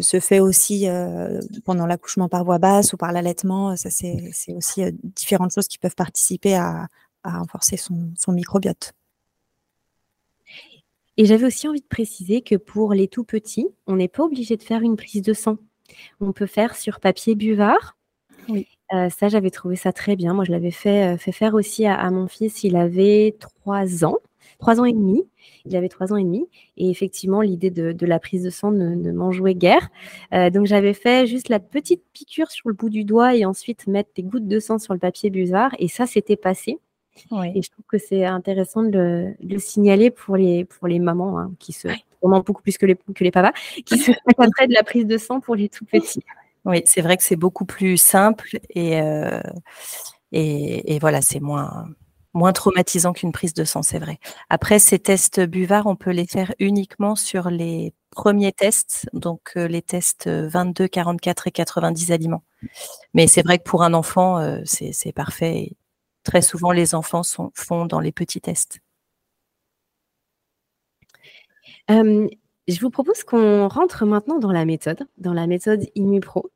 [0.00, 0.86] se fait aussi
[1.64, 3.76] pendant l'accouchement par voie basse ou par l'allaitement.
[3.76, 6.88] Ça, c'est aussi différentes choses qui peuvent participer à,
[7.24, 8.92] renforcer son, microbiote.
[11.16, 14.56] Et j'avais aussi envie de préciser que pour les tout petits, on n'est pas obligé
[14.56, 15.58] de faire une prise de sang.
[16.20, 17.96] On peut faire sur papier buvard.
[18.48, 18.66] Oui.
[18.90, 20.32] ça, j'avais trouvé ça très bien.
[20.32, 22.64] Moi, je l'avais fait, fait, faire aussi à, mon fils.
[22.64, 24.18] Il avait trois ans
[24.60, 25.24] trois ans et demi.
[25.64, 26.46] Il avait trois ans et demi.
[26.76, 29.88] Et effectivement, l'idée de, la prise de sang ne, m'en jouait guère.
[30.32, 33.86] Euh, donc, j'avais fait juste la petite piqûre sur le bout du doigt et ensuite
[33.86, 35.74] mettre des gouttes de sang sur le papier buvard.
[35.78, 36.78] Et ça, c'était passé.
[37.54, 41.52] Et je trouve que c'est intéressant de le, signaler pour les, pour les mamans hein,
[41.58, 41.88] qui se,
[42.22, 43.52] vraiment beaucoup plus que les, que les papas,
[43.84, 46.24] qui se après de la prise de sang pour les tout petits.
[46.64, 49.40] Oui, c'est vrai que c'est beaucoup plus simple et, euh,
[50.32, 51.86] et, et, voilà, c'est moins,
[52.34, 54.18] moins traumatisant qu'une prise de sang, c'est vrai.
[54.50, 59.68] Après, ces tests buvards, on peut les faire uniquement sur les premiers tests, donc euh,
[59.68, 62.42] les tests 22, 44 et 90 aliments.
[63.14, 65.72] Mais c'est vrai que pour un enfant, euh, c'est parfait.
[66.24, 67.22] Très souvent, les enfants
[67.54, 68.80] font dans les petits tests.
[71.88, 76.50] je vous propose qu'on rentre maintenant dans la méthode, dans la méthode IMUPRO.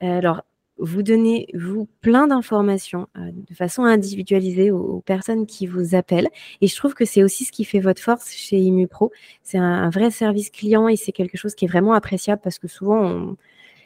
[0.00, 0.42] Alors,
[0.80, 6.28] vous donnez, vous, plein d'informations euh, de façon individualisée aux, personnes qui vous appellent.
[6.60, 9.12] Et je trouve que c'est aussi ce qui fait votre force chez ImuPro.
[9.42, 12.66] C'est un, vrai service client et c'est quelque chose qui est vraiment appréciable parce que
[12.66, 13.36] souvent,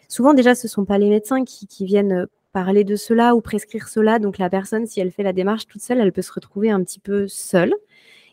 [0.09, 3.89] souvent déjà, ce ne sont pas les médecins qui, viennent parler de cela ou prescrire
[3.89, 4.19] cela.
[4.19, 6.83] Donc la personne, si elle fait la démarche toute seule, elle peut se retrouver un
[6.83, 7.75] petit peu seule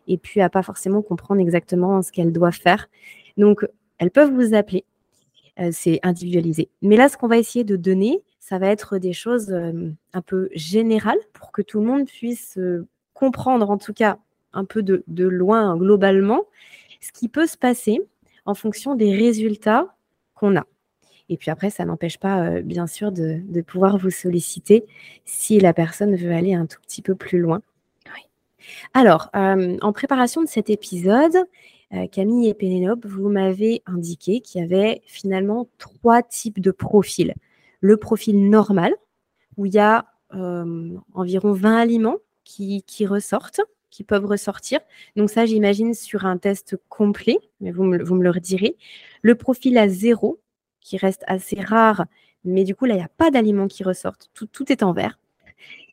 [0.08, 2.88] et puis à pas forcément comprendre exactement ce qu'elle doit faire.
[3.38, 3.66] Donc,
[3.98, 4.86] elles peuvent vous appeler.
[5.60, 6.70] Euh, c'est individualisé.
[6.82, 10.50] Mais là, ce qu'on va essayer de donner, ça va être des choses un peu
[10.54, 12.58] générales pour que tout le monde puisse
[13.14, 14.18] comprendre, en tout cas
[14.54, 16.46] un peu de, loin globalement,
[17.00, 18.02] ce qui peut se passer
[18.46, 19.96] en fonction des résultats
[20.36, 20.66] qu'on a.
[21.32, 24.86] Et puis après, ça n'empêche pas, bien sûr, de, pouvoir vous solliciter
[25.26, 27.62] si la personne veut aller un tout petit peu plus loin.
[28.94, 31.36] Alors, en préparation de cet épisode,
[32.12, 37.34] Camille et Pénélope, vous m'avez indiqué qu'il y avait finalement trois types de profils
[37.82, 38.94] le profil normal,
[39.58, 44.80] où il y a euh, environ 20 aliments qui, ressortent, qui peuvent ressortir.
[45.15, 48.78] Donc ça, j'imagine sur un test complet, mais vous me, vous me le redirez.
[49.22, 50.39] Le profil à zéro,
[50.82, 52.06] qui reste assez rare,
[52.44, 54.30] mais du coup, là, il n'y a pas d'aliments qui ressortent.
[54.34, 55.17] Tout, tout est en vert.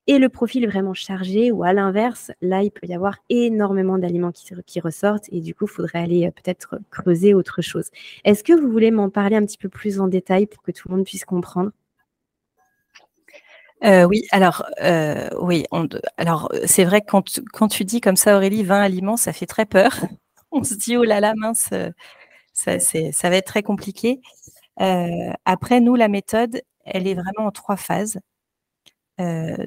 [0.09, 4.33] Et le profil vraiment chargé, ou à l'inverse, là, il peut y avoir énormément d'aliments
[4.33, 7.91] qui, qui, ressortent, et du coup, il faudrait aller euh, peut-être creuser autre chose.
[8.25, 10.89] Est-ce que vous voulez m'en parler un petit peu plus en détail pour que tout
[10.89, 11.73] le monde puisse comprendre?
[13.85, 15.65] Euh, oui, alors euh, oui,
[16.17, 19.47] alors c'est vrai que quand, quand, tu dis comme ça, Aurélie, 20 aliments, ça fait
[19.47, 19.95] très peur.
[20.53, 21.69] On se dit oh là là mince,
[22.55, 24.21] ça, ça va être très compliqué.
[24.79, 28.19] Après, nous, la méthode, elle est vraiment en trois phases.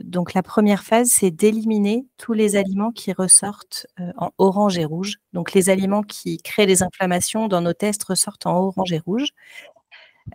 [0.04, 5.17] donc la première phase, c'est d'éliminer tous les aliments qui ressortent en orange et rouge.
[5.34, 9.34] Donc les aliments qui créent des inflammations dans nos tests ressortent en orange et rouge.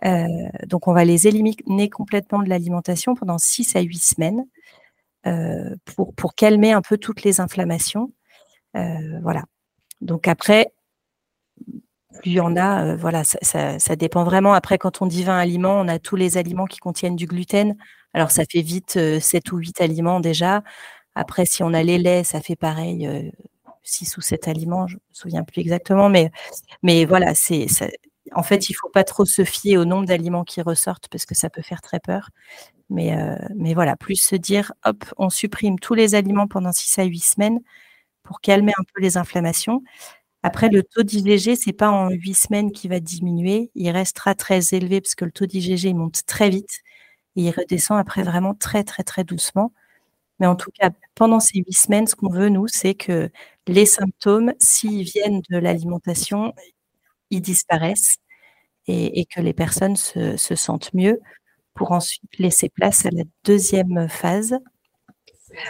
[0.05, 0.27] Euh,
[0.67, 4.45] donc, on va les éliminer complètement de l'alimentation pendant 6 à 8 semaines
[5.25, 5.75] euh,
[6.15, 8.11] pour, calmer un peu toutes les inflammations.
[8.75, 9.45] Euh, voilà.
[10.01, 10.71] Donc, après,
[12.17, 14.53] plus il y en a, voilà, ça, dépend vraiment.
[14.53, 17.75] Après, quand on dit 20 aliments, on a tous les aliments qui contiennent du gluten.
[18.13, 20.63] Alors, ça fait vite 7 ou 8 aliments déjà.
[21.15, 23.31] Après, si on a les laits, ça fait pareil,
[23.83, 26.09] 6 ou 7 aliments, je ne me souviens plus exactement.
[26.09, 26.31] Mais,
[26.83, 27.67] mais voilà, c'est
[28.33, 31.25] en fait, il ne faut pas trop se fier au nombre d'aliments qui ressortent parce
[31.25, 32.29] que ça peut faire très peur.
[32.89, 36.99] Mais, euh, mais voilà, plus se dire, hop, on supprime tous les aliments pendant 6
[36.99, 37.59] à 8 semaines
[38.23, 39.83] pour calmer un peu les inflammations.
[40.47, 43.69] Après, le taux d'IgG, ce n'est pas en 8 semaines qu'il va diminuer.
[43.75, 46.79] Il restera très élevé parce que le taux d'IgG monte très vite
[47.35, 49.73] et il redescend après vraiment très, très, très doucement.
[50.39, 53.29] Mais en tout cas, pendant ces 8 semaines, ce qu'on veut, nous, c'est que
[53.67, 56.53] les symptômes, s'ils viennent de l'alimentation,
[57.29, 58.15] ils disparaissent
[58.87, 61.19] et, que les personnes se, sentent mieux
[61.73, 64.57] pour ensuite laisser place à la deuxième phase.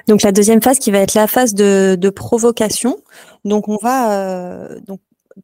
[0.08, 2.98] Donc la deuxième phase qui va être la phase de, provocation.
[3.46, 4.80] Donc on va euh,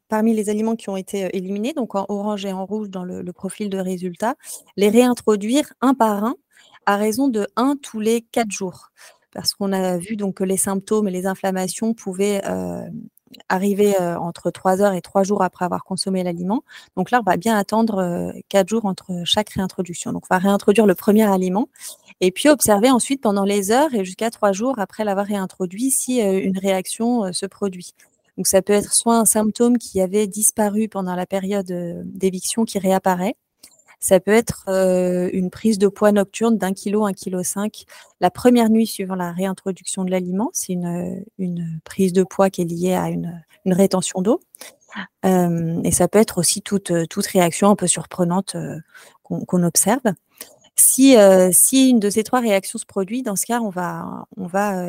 [0.08, 3.04] parmi les aliments qui ont été euh, éliminés, donc en orange et en rouge dans
[3.04, 4.34] le, profil de résultat,
[4.76, 6.36] les réintroduire un par un
[6.86, 8.90] à raison de un tous les quatre jours.
[9.32, 12.86] Parce qu'on a vu donc que les symptômes et les inflammations pouvaient euh,
[13.48, 16.62] arriver entre 3 heures et 3 jours après avoir consommé l'aliment.
[16.96, 20.12] Donc là, on va bien attendre 4 jours entre chaque réintroduction.
[20.12, 21.68] Donc on va réintroduire le premier aliment
[22.20, 26.20] et puis observer ensuite pendant les heures et jusqu'à 3 jours après l'avoir réintroduit si
[26.20, 27.94] une réaction se produit.
[28.36, 31.66] Donc ça peut être soit un symptôme qui avait disparu pendant la période
[32.04, 33.36] d'éviction qui réapparaît,
[34.04, 34.68] ça peut être
[35.32, 37.86] une prise de poids nocturne d'un kilo, un kilo cinq
[38.20, 40.50] la première nuit suivant la réintroduction de l'aliment.
[40.52, 44.42] C'est une, prise de poids qui est liée à une, rétention d'eau.
[45.24, 46.90] et ça peut être aussi toute
[47.32, 48.56] réaction un peu surprenante
[49.22, 50.02] qu'on observe.
[50.76, 51.16] Si,
[51.52, 54.86] si, une de ces trois réactions se produit, dans ce cas, on va, on va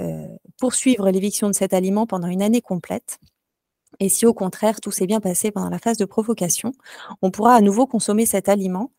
[0.58, 3.20] poursuivre l'éviction de cet aliment pendant une année complète.
[4.00, 6.74] Et si au contraire tout s'est bien passé pendant la phase de provocation,
[7.22, 8.92] on pourra à nouveau consommer cet aliment.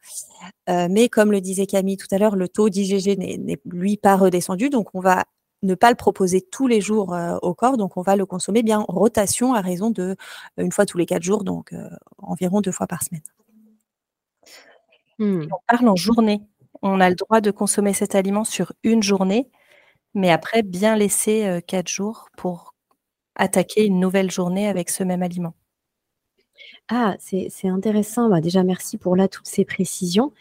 [0.69, 4.17] Euh, mais comme le disait Camille tout à l'heure, le taux d'IgG n'est lui pas
[4.17, 5.25] redescendu, donc on va
[5.63, 8.63] ne pas le proposer tous les jours euh, au corps, donc on va le consommer
[8.63, 10.03] bien en rotation à raison de
[10.59, 11.75] euh, une fois tous les quatre jours, donc
[12.19, 13.23] environ deux fois par semaine.
[15.19, 15.47] Mmh.
[15.51, 16.43] On parle en journée.
[16.83, 19.49] On a le droit de consommer cet aliment sur une journée,
[20.15, 22.75] mais après bien laisser quatre jours pour
[23.35, 25.55] attaquer une nouvelle journée avec ce même aliment.
[26.89, 28.29] Ah, c'est intéressant.
[28.29, 30.33] Bah, déjà, merci pour là toutes ces précisions.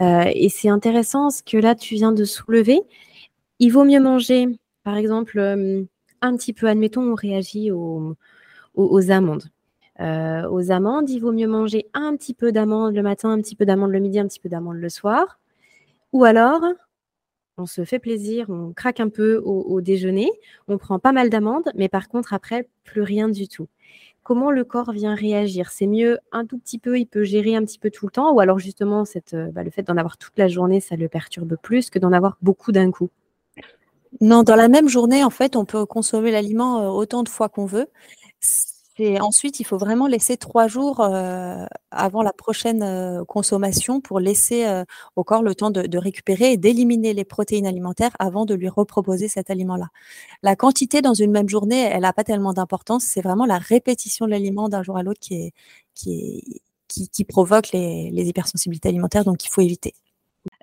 [0.00, 2.80] Euh, et c'est intéressant ce que là tu viens de soulever.
[3.58, 4.46] Il vaut mieux manger,
[4.84, 5.84] par exemple, euh,
[6.22, 8.16] un petit peu, admettons, on réagit aux,
[9.10, 9.44] amandes.
[10.00, 13.56] Euh, aux amandes, il vaut mieux manger un petit peu d'amandes le matin, un petit
[13.56, 15.38] peu d'amandes le midi, un petit peu d'amandes le soir.
[16.12, 16.62] Ou alors,
[17.56, 20.30] on se fait plaisir, on craque un peu au, déjeuner,
[20.66, 23.68] on prend pas mal d'amandes, mais par contre, après, plus rien du tout.
[24.22, 25.70] Comment le corps vient réagir?
[25.70, 28.32] C'est mieux un tout petit peu, il peut gérer un petit peu tout le temps,
[28.32, 31.56] ou alors justement, euh, bah, le fait d'en avoir toute la journée, ça le perturbe
[31.62, 33.10] plus que d'en avoir beaucoup d'un coup?
[34.20, 37.48] Non, dans la même journée, en fait, on peut consommer l'aliment euh, autant de fois
[37.48, 37.86] qu'on veut.
[39.00, 44.66] Et ensuite, il faut vraiment laisser trois jours avant la prochaine consommation pour laisser
[45.16, 49.28] au corps le temps de, récupérer et d'éliminer les protéines alimentaires avant de lui reproposer
[49.28, 49.88] cet aliment-là.
[50.42, 53.04] La quantité dans une même journée, elle n'a pas tellement d'importance.
[53.04, 55.52] C'est vraiment la répétition de l'aliment d'un jour à l'autre qui,
[57.28, 59.94] provoque les hypersensibilités alimentaires, donc il faut éviter.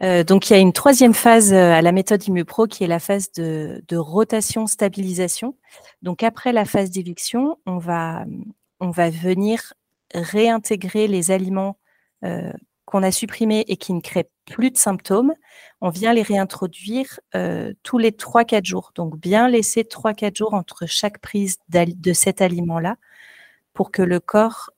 [0.03, 2.87] Euh, donc il y a une troisième phase euh, à la méthode ImuPro qui est
[2.87, 5.55] la phase de, rotation-stabilisation.
[6.01, 8.25] Donc après la phase d'éviction, on va,
[8.79, 9.73] on va venir
[10.13, 11.77] réintégrer les aliments
[12.23, 12.51] euh,
[12.85, 15.33] qu'on a supprimés et qui ne créent plus de symptômes.
[15.81, 17.19] On vient les réintroduire
[17.83, 18.91] tous les 3-4 jours.
[18.95, 22.95] Donc bien laisser 3-4 jours entre chaque prise de cet aliment-là
[23.73, 24.71] pour que le corps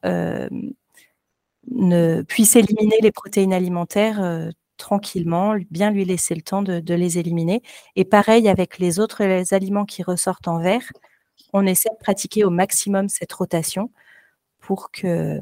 [1.72, 7.62] ne puisse éliminer les protéines alimentaires tranquillement, bien lui laisser le temps de, les éliminer.
[7.96, 9.22] Et pareil avec les autres
[9.54, 10.92] aliments qui ressortent en vert,
[11.54, 13.92] on essaie de pratiquer au maximum cette rotation
[14.60, 15.39] pour, que,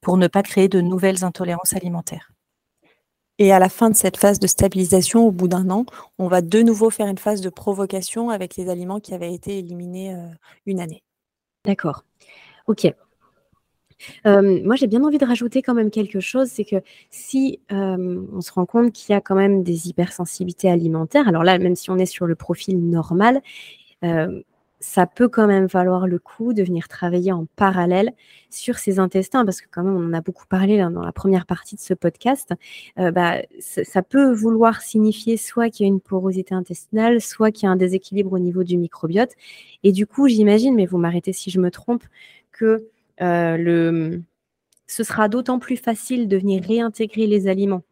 [0.00, 2.32] pour ne pas créer de nouvelles intolérances alimentaires.
[3.38, 5.84] Et à la fin de cette phase de stabilisation, au bout d'un an,
[6.18, 9.58] on va de nouveau faire une phase de provocation avec les aliments qui avaient été
[9.58, 10.16] éliminés
[10.66, 11.02] une année.
[11.64, 12.04] D'accord.
[12.66, 12.92] Ok.
[14.24, 16.76] Moi, j'ai bien envie de rajouter quand même quelque chose, c'est que
[17.10, 21.58] si on se rend compte qu'il y a quand même des hypersensibilités alimentaires, alors là,
[21.58, 23.42] même si on est sur le profil normal,
[24.84, 28.10] ça peut quand même valoir le coup de venir travailler en parallèle
[28.50, 31.46] sur ces intestins, parce que quand même, on en a beaucoup parlé dans la première
[31.46, 32.52] partie de ce podcast,
[32.96, 37.68] bah, ça peut vouloir signifier soit qu'il y a une porosité intestinale, soit qu'il y
[37.68, 39.30] a un déséquilibre au niveau du microbiote.
[39.84, 42.02] Et du coup, j'imagine, mais vous m'arrêtez si je me trompe,
[42.50, 42.88] que
[43.20, 44.22] le,
[44.86, 47.82] ce sera d'autant plus facile de venir réintégrer les aliments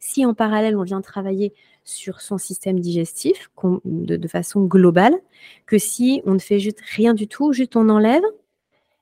[0.00, 1.52] si en parallèle on vient travailler
[1.84, 3.50] sur son système digestif
[3.84, 5.14] de, façon globale,
[5.66, 8.22] que si on ne fait juste rien du tout, juste on enlève,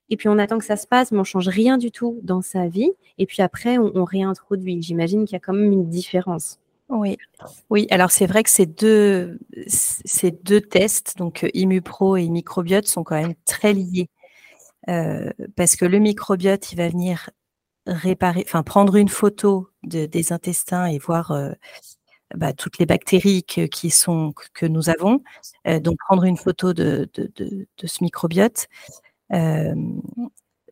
[0.08, 2.42] et puis on attend que ça se passe, mais on change rien du tout dans
[2.42, 4.82] sa vie, et puis après on, réintroduit.
[4.82, 6.58] J'imagine qu'il y a quand même une différence.
[6.88, 7.16] Oui,
[7.68, 7.88] oui.
[7.90, 13.20] Alors c'est vrai que ces deux, ces deux tests, donc ImuPro et Microbiote, sont quand
[13.20, 14.08] même très liés.
[14.88, 17.30] Euh, parce que le microbiote, il va venir
[17.86, 21.52] réparer, enfin prendre une photo des intestins et voir euh,
[22.34, 25.22] bah, toutes les bactéries que, qui sont, que nous avons.
[25.66, 28.68] Euh, donc, prendre une photo de, de, de, ce microbiote.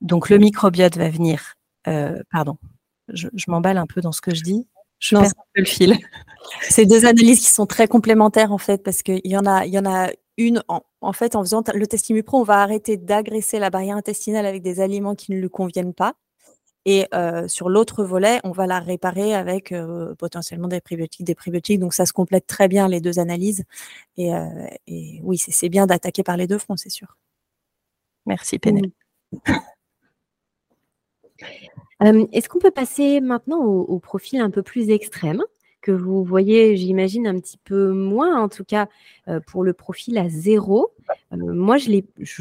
[0.01, 1.55] Donc, le microbiote va venir.
[2.31, 2.59] Pardon,
[3.09, 4.67] je, je m'emballe un peu dans ce que je dis.
[4.99, 5.99] Je perds un peu le fil.
[6.63, 9.73] C'est deux analyses qui sont très complémentaires en fait, parce qu'il y en a, il
[9.73, 10.63] y en a une.
[10.69, 14.63] En, en fait, en faisant le test on va arrêter d'agresser la barrière intestinale avec
[14.63, 16.15] des aliments qui ne lui conviennent pas.
[16.87, 17.07] Et
[17.47, 19.75] sur l'autre volet, on va la réparer avec
[20.19, 21.81] potentiellement des prébiotiques, des prébiotiques.
[21.81, 23.65] Donc ça se complète très bien les deux analyses.
[24.19, 24.33] Et,
[25.23, 27.17] oui, c'est bien d'attaquer par les deux fronts, c'est sûr.
[28.27, 28.93] Merci Pénélope.
[29.33, 29.39] Mmh.
[32.33, 35.43] Est-ce qu'on peut passer maintenant au, profil un peu plus extrême?
[35.85, 38.89] Que vous voyez, j'imagine, un petit peu moins, en tout cas
[39.47, 40.93] pour le profil à zéro.
[41.33, 41.91] moi, je,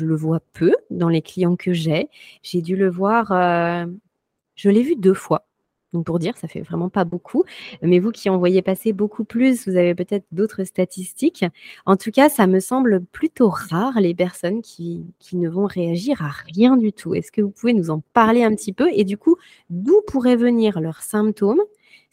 [0.02, 2.10] le vois peu dans les clients que j'ai.
[2.42, 3.32] J'ai dû le voir
[4.56, 5.46] je l'ai vu deux fois.
[5.94, 7.44] Donc pour dire, ça fait vraiment pas beaucoup.
[7.84, 11.46] Mais vous qui en voyez passer beaucoup plus, vous avez peut-être d'autres statistiques.
[11.86, 16.24] En tout cas, ça me semble plutôt rare les personnes qui, qui ne vont réagir
[16.24, 17.14] à rien du tout.
[17.14, 18.90] Est-ce que vous pouvez nous en parler un petit peu?
[18.92, 19.38] Et du coup,
[19.70, 21.62] d'où pourraient venir leurs symptômes?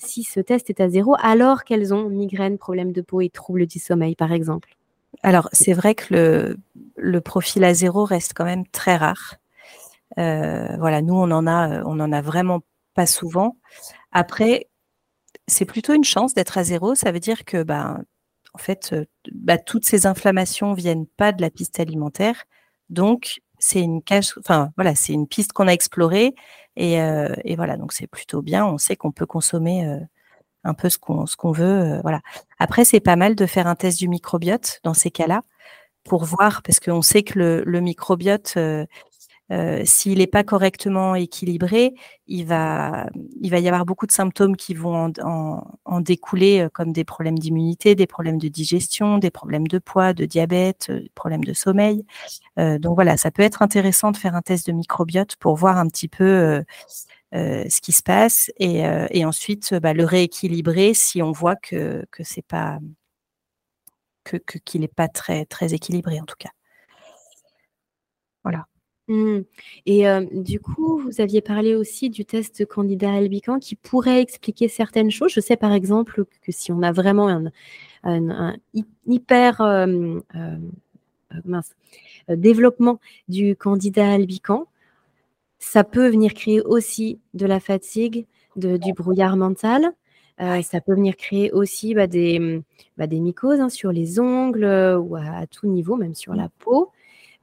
[0.03, 3.67] Si ce test est à zéro alors qu'elles ont migraine, problème de peau et troubles
[3.67, 4.77] du sommeil, par exemple
[5.23, 6.57] Alors, c'est vrai que
[6.97, 9.37] le, profil à zéro reste quand même très rare.
[10.19, 12.61] Euh, voilà, nous on en a, on en a vraiment
[12.95, 13.57] pas souvent.
[14.13, 14.69] Après,
[15.47, 16.95] c'est plutôt une chance d'être à zéro.
[16.95, 17.99] Ça veut dire que, bah,
[18.55, 22.45] en fait, euh, bah, toutes ces inflammations viennent pas de la piste alimentaire.
[22.89, 24.01] Donc, c'est une
[24.39, 26.35] enfin voilà, c'est une piste qu'on a explorée
[26.76, 28.66] et, euh, et voilà, donc c'est plutôt bien.
[28.66, 29.98] On sait qu'on peut consommer
[30.64, 32.20] un peu ce qu'on ce veut, voilà.
[32.59, 35.42] Après, c'est pas mal de faire un test du microbiote dans ces cas-là
[36.04, 38.59] pour voir, parce qu'on sait que le, le microbiote,
[39.53, 41.95] euh, s'il n'est pas correctement équilibré,
[42.29, 43.07] il va,
[43.43, 48.07] y avoir beaucoup de symptômes qui vont en, découler, euh, comme des problèmes d'immunité, des
[48.07, 52.05] problèmes de digestion, des problèmes de poids, de diabète, euh, des problèmes de sommeil.
[52.57, 55.89] donc voilà, ça peut être intéressant de faire un test de microbiote pour voir un
[55.89, 56.63] petit peu
[57.33, 62.79] ce qui se passe et, ensuite bah, le rééquilibrer si on voit que c'est pas
[64.65, 66.51] qu'il n'est pas très équilibré en tout cas.
[68.45, 68.67] Voilà.
[69.11, 69.40] Mmh.
[69.87, 75.11] Et du coup, vous aviez parlé aussi du test candidat albican qui pourrait expliquer certaines
[75.11, 75.33] choses.
[75.33, 77.51] Je sais par exemple que si on a vraiment
[78.05, 78.57] un,
[79.05, 79.87] hyper
[82.29, 84.68] développement du candidat albican,
[85.59, 89.92] ça peut venir créer aussi de la fatigue, du brouillard mental.
[90.38, 92.62] ça peut venir créer aussi bah, des,
[92.96, 96.92] bah, des mycoses hein, sur les ongles ou à, tout niveau, même sur la peau.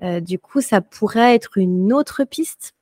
[0.03, 2.73] Euh, du coup, ça pourrait être une autre piste?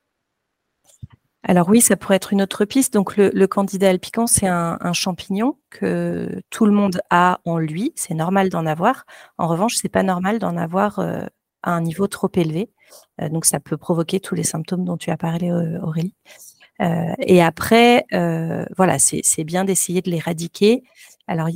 [1.44, 2.94] Alors oui, ça pourrait être une autre piste.
[2.94, 7.94] Donc le, candidat alpican, c'est un, champignon que tout le monde a en lui.
[7.96, 9.06] C'est normal d'en avoir.
[9.38, 11.24] En revanche, c'est pas normal d'en avoir euh,
[11.62, 12.72] à un niveau trop élevé.
[13.22, 16.16] Euh, donc ça peut provoquer tous les symptômes dont tu as parlé, Aurélie.
[16.80, 18.06] et après,
[18.76, 20.84] voilà, c'est bien d'essayer de l'éradiquer.
[21.28, 21.48] Alors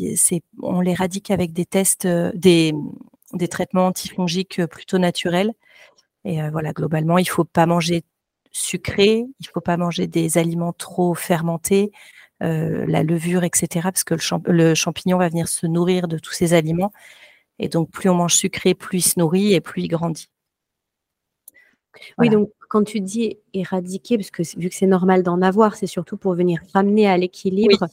[0.62, 2.74] on l'éradique avec des tests, des,
[3.34, 5.54] des traitements antifongiques plutôt naturels.
[6.26, 8.04] Et voilà, globalement, il faut pas manger
[8.52, 11.92] sucré, il faut pas manger des aliments trop fermentés,
[12.42, 13.68] la levure, etc.
[13.84, 14.16] Parce que
[14.46, 16.92] le, champignon va venir se nourrir de tous ces aliments.
[17.60, 20.30] Et donc, plus on mange sucré, plus il se nourrit et plus il grandit.
[22.18, 25.88] Oui, donc quand tu dis éradiquer, parce que vu que c'est normal d'en avoir, c'est
[25.88, 27.88] surtout pour venir ramener à l'équilibre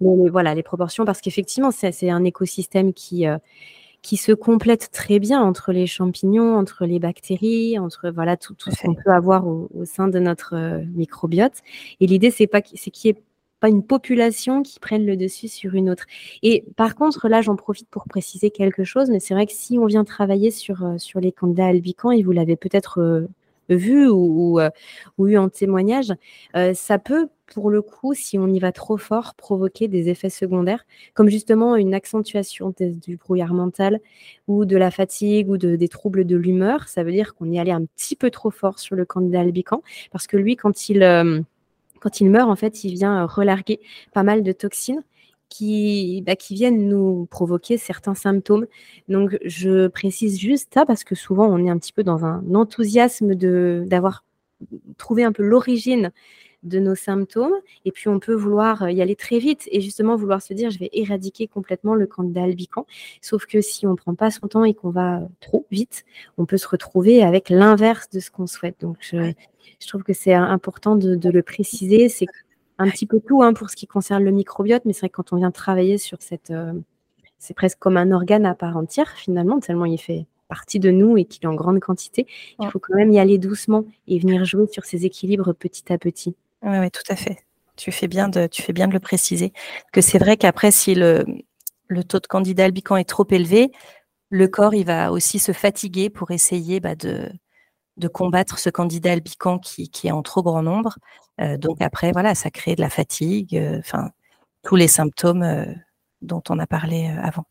[0.00, 3.38] les, voilà, les proportions, parce qu'effectivement, c'est un écosystème qui, euh,
[4.02, 8.70] qui se complète très bien entre les champignons, entre les bactéries, entre voilà tout, tout
[8.70, 11.52] ce qu'on peut avoir au, sein de notre euh, microbiote.
[12.00, 13.22] Et l'idée, c'est pas c'est qu'il n'y ait
[13.60, 16.06] pas une population qui prenne le dessus sur une autre.
[16.42, 19.78] Et par contre, là, j'en profite pour préciser quelque chose, mais c'est vrai que si
[19.78, 23.28] on vient travailler sur, euh, sur les candidats albicans, et vous l'avez peut-être euh,
[23.70, 24.60] vu ou,
[25.18, 26.12] ou, eu en témoignage,
[26.74, 30.86] ça peut pour le coup, si on y va trop fort, provoquer des effets secondaires,
[31.14, 34.00] comme justement une accentuation du brouillard mental
[34.48, 36.88] ou de la fatigue ou de, des troubles de l'humeur.
[36.88, 39.82] Ça veut dire qu'on y allait un petit peu trop fort sur le candidat albican,
[40.12, 41.40] parce que lui, quand il, euh,
[42.00, 43.80] quand il meurt, en fait, il vient relarguer
[44.14, 45.02] pas mal de toxines
[45.50, 48.66] qui, bah, qui viennent nous provoquer certains symptômes.
[49.08, 52.42] Donc, je précise juste ça parce que souvent, on est un petit peu dans un
[52.54, 54.24] enthousiasme d'avoir
[54.96, 56.12] trouvé un peu l'origine
[56.62, 57.54] de nos symptômes.
[57.84, 60.70] Et puis, on peut vouloir euh, y aller très vite et justement vouloir se dire,
[60.70, 62.86] je vais éradiquer complètement le candidat albican.
[63.20, 66.04] Sauf que si on ne prend pas son temps et qu'on va trop vite,
[66.38, 68.76] on peut se retrouver avec l'inverse de ce qu'on souhaite.
[68.80, 69.32] Donc, je,
[69.88, 72.08] trouve que c'est important de, le préciser.
[72.08, 72.26] C'est
[72.80, 75.16] un petit peu tout hein, pour ce qui concerne le microbiote, mais c'est vrai que
[75.16, 76.50] quand on vient travailler sur cette...
[76.50, 76.72] Euh,
[77.38, 81.16] c'est presque comme un organe à part entière, finalement, tellement il fait partie de nous
[81.16, 82.26] et qu'il est en grande quantité.
[82.58, 85.96] Il faut quand même y aller doucement et venir jouer sur ces équilibres petit à
[85.96, 86.34] petit.
[86.62, 87.38] Oui, tout à fait.
[87.76, 89.52] Tu fais bien de, tu fais bien de le préciser.
[89.92, 91.24] Que c'est vrai qu'après, si le,
[91.86, 93.70] le taux de candidat albican est trop élevé,
[94.28, 97.30] le corps il va aussi se fatiguer pour essayer bah, de,
[98.00, 100.98] de combattre ce candidat albican qui, est en trop grand nombre.
[101.40, 104.10] Euh, donc après, voilà, ça crée de la fatigue, euh, enfin
[104.62, 105.66] tous les symptômes euh,
[106.22, 107.44] dont on a parlé avant.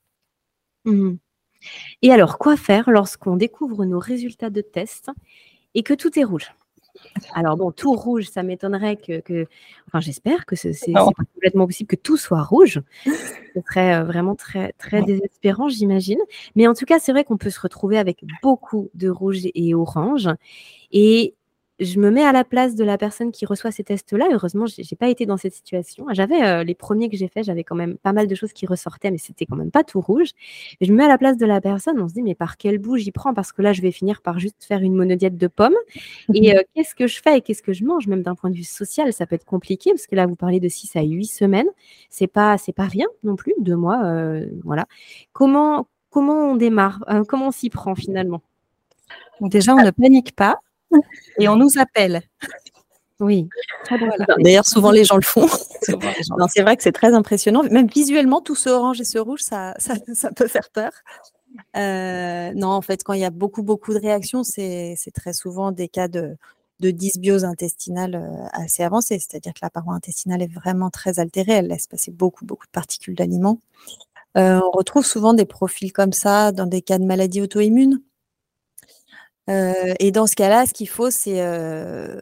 [0.85, 1.15] Mmh
[2.01, 5.11] et alors, quoi faire lorsqu'on découvre nos résultats de test
[5.73, 6.53] et que tout est rouge?
[7.33, 9.47] Alors bon, tout rouge, ça m'étonnerait que,
[9.87, 12.81] enfin j'espère que c'est complètement possible que tout soit rouge.
[13.05, 16.19] Ce serait euh, vraiment très très désespérant, j'imagine.
[16.55, 19.73] Mais en tout cas, c'est vrai qu'on peut se retrouver avec beaucoup de rouge et
[19.73, 20.29] orange.
[20.91, 21.35] Et
[21.79, 24.27] je me mets à la place de la personne qui reçoit ces tests-là.
[24.31, 26.05] Heureusement, je n'ai pas été dans cette situation.
[26.11, 28.65] J'avais euh, les premiers que j'ai faits, j'avais quand même pas mal de choses qui
[28.65, 30.29] ressortaient, mais c'était quand même pas tout rouge.
[30.81, 32.79] je me mets à la place de la personne, on se dit, mais par quel
[32.79, 33.33] bout j'y prends?
[33.33, 35.77] Parce que là, je vais finir par juste faire une monodiète de pommes.
[36.33, 38.07] Et euh, qu'est-ce que je fais et qu'est-ce que je mange?
[38.07, 40.59] Même d'un point de vue social, ça peut être compliqué, parce que là, vous parlez
[40.59, 41.67] de 6 à 8 semaines.
[42.09, 44.03] C'est pas, c'est pas rien non plus, deux mois.
[44.05, 44.85] Euh, voilà.
[45.33, 47.03] Comment, comment on démarre?
[47.27, 48.41] Comment on s'y prend finalement?
[49.41, 50.59] Déjà, on ne panique pas
[51.39, 52.21] et on nous appelle.
[53.19, 53.49] Oui.
[54.39, 55.47] D'ailleurs, souvent les gens le font.
[55.81, 57.63] c'est vrai que c'est très impressionnant.
[57.63, 60.91] Même visuellement, tout ce orange et ce rouge, ça, ça, peut faire peur.
[61.75, 65.71] Euh, non, en fait, quand il y a beaucoup, beaucoup de réactions, c'est très souvent
[65.71, 66.37] des cas de,
[66.79, 69.19] de dysbiose intestinale euh, assez avancée.
[69.19, 71.53] C'est-à-dire que la paroi intestinale est vraiment très altérée.
[71.53, 73.59] Elle laisse passer beaucoup, beaucoup de particules d'aliments.
[74.37, 78.01] Euh, on retrouve souvent des profils comme ça dans des cas de maladies auto-immunes.
[79.49, 82.19] Euh, et dans ce cas-là, ce qu'il faut, c'est euh,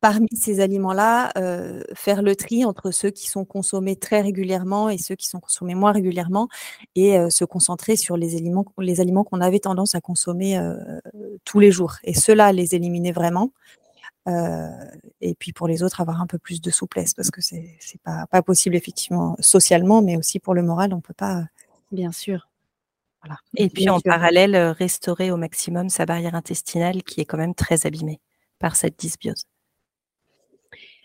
[0.00, 4.96] parmi ces aliments-là, euh, faire le tri entre ceux qui sont consommés très régulièrement et
[4.98, 6.48] ceux qui sont consommés moins régulièrement,
[6.94, 10.58] et se concentrer sur les aliments, qu'on avait tendance à consommer
[11.44, 11.96] tous les jours.
[12.04, 13.52] Et ceux-là, les éliminer vraiment.
[14.26, 18.26] et puis pour les autres, avoir un peu plus de souplesse, parce que c'est pas,
[18.30, 21.44] pas possible effectivement socialement, mais aussi pour le moral, on peut pas.
[21.92, 22.48] Bien sûr.
[23.56, 27.54] Et puis en parallèle, euh, restaurer au maximum sa barrière intestinale qui est quand même
[27.54, 28.20] très abîmée
[28.58, 29.44] par cette dysbiose.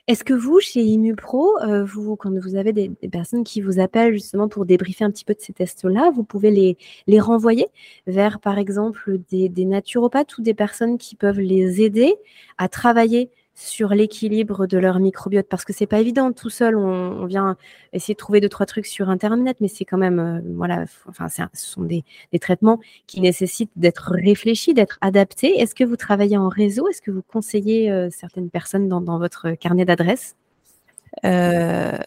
[0.07, 4.13] Est-ce que vous, chez ImuPro, euh, vous, quand vous avez des, personnes qui vous appellent
[4.13, 7.67] justement pour débriefer un petit peu de ces tests-là, vous pouvez les, les renvoyer
[8.05, 12.13] vers, par exemple, des, des naturopathes ou des personnes qui peuvent les aider
[12.59, 15.47] à travailler sur l'équilibre de leur microbiote.
[15.49, 17.55] Parce que c'est pas évident tout seul on, vient
[17.93, 21.29] essayer de trouver deux trois trucs sur internet mais c'est quand même euh, voilà enfin
[21.29, 22.03] ce sont des,
[22.39, 25.59] traitements qui nécessitent d'être réfléchis d'être adaptés.
[25.59, 26.87] Est-ce que vous travaillez en réseau?
[26.89, 30.35] Est-ce que vous conseillez euh, certaines personnes dans, votre carnet d'adresses?
[31.23, 31.97] Euh,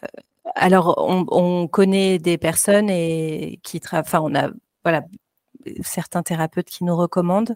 [0.55, 0.95] alors
[1.31, 4.51] on, connaît des personnes et qui enfin on a
[4.83, 5.03] voilà
[5.81, 7.55] certains thérapeutes qui nous recommandent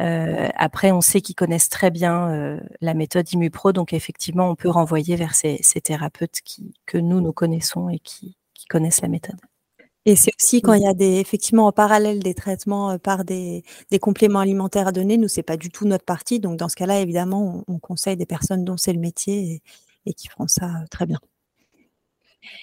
[0.00, 4.54] euh, après, on sait qu'ils connaissent très bien euh, la méthode ImuPro, donc effectivement, on
[4.54, 8.36] peut renvoyer vers ces, thérapeutes qui, que nous, nous connaissons et qui,
[8.70, 9.36] connaissent la méthode.
[10.06, 13.24] Et c'est aussi quand il y a des, effectivement, en parallèle des traitements euh, par
[13.24, 13.64] des,
[14.00, 15.18] compléments alimentaires à donner.
[15.18, 16.40] Nous, c'est pas du tout notre partie.
[16.40, 19.62] Donc, dans ce cas-là, évidemment, on, conseille des personnes dont c'est le métier
[20.06, 21.18] et, qui feront ça très bien.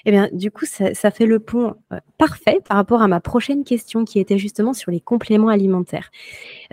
[0.05, 3.63] Eh bien, du coup, ça, fait le pont euh, parfait par rapport à ma prochaine
[3.63, 6.11] question qui était justement sur les compléments alimentaires.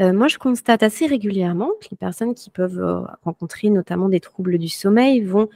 [0.01, 4.21] Euh, moi, je constate assez régulièrement que les personnes qui peuvent euh, rencontrer notamment des
[4.21, 5.49] troubles du sommeil vont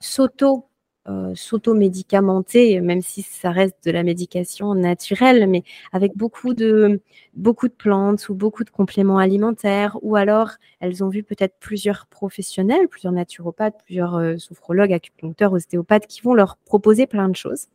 [0.00, 0.66] s'auto
[1.08, 7.00] euh, s'auto-médicamenter, même si ça reste de la médication naturelle, mais avec beaucoup de,
[7.34, 12.06] beaucoup de plantes ou beaucoup de compléments alimentaires, ou alors elles ont vu peut-être plusieurs
[12.06, 17.66] professionnels, plusieurs naturopathes, plusieurs euh, sophrologues, acupuncteurs, ostéopathes qui vont leur proposer plein de choses.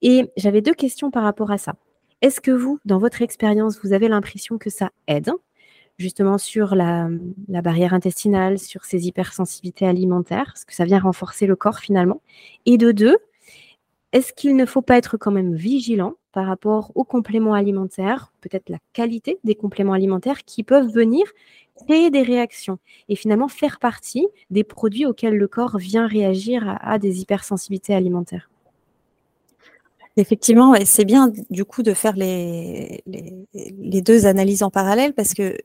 [0.00, 1.74] Et j'avais deux questions par rapport à ça.
[2.22, 5.30] Est-ce que vous, dans votre expérience, vous avez l'impression que ça aide?
[6.00, 7.08] Justement sur la,
[7.48, 12.22] barrière intestinale, sur ces hypersensibilités alimentaires, parce que ça vient renforcer le corps finalement.
[12.66, 13.18] Et de deux,
[14.12, 18.70] est-ce qu'il ne faut pas être quand même vigilant par rapport aux compléments alimentaires, peut-être
[18.70, 21.24] la qualité des compléments alimentaires qui peuvent venir
[21.84, 22.78] créer des réactions
[23.08, 28.50] et finalement faire partie des produits auxquels le corps vient réagir à, des hypersensibilités alimentaires?
[30.16, 35.56] Effectivement, c'est bien du coup de faire les, les, deux analyses en parallèle parce que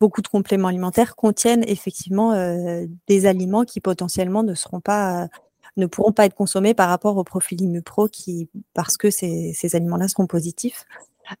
[0.00, 5.28] beaucoup de compléments alimentaires contiennent effectivement euh, des aliments qui potentiellement ne seront pas
[5.76, 9.76] ne pourront pas être consommés par rapport au profil IMUPRO qui parce que ces, ces
[9.76, 10.86] aliments-là seront positifs.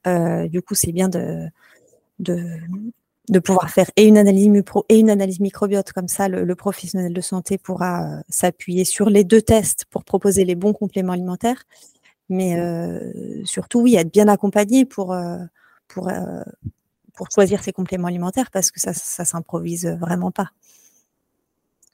[0.06, 1.46] Euh, du coup, c'est bien de,
[2.18, 7.14] de, pouvoir faire et une analyse IMUPRO et une analyse microbiote comme ça, le, professionnel
[7.14, 11.62] de santé pourra euh, s'appuyer sur les deux tests pour proposer les bons compléments alimentaires.
[12.28, 12.56] Mais
[13.44, 15.16] surtout, oui, être bien accompagné pour
[15.86, 16.10] pour
[17.16, 20.50] pour choisir ses compléments alimentaires parce que ça ne s'improvise vraiment pas.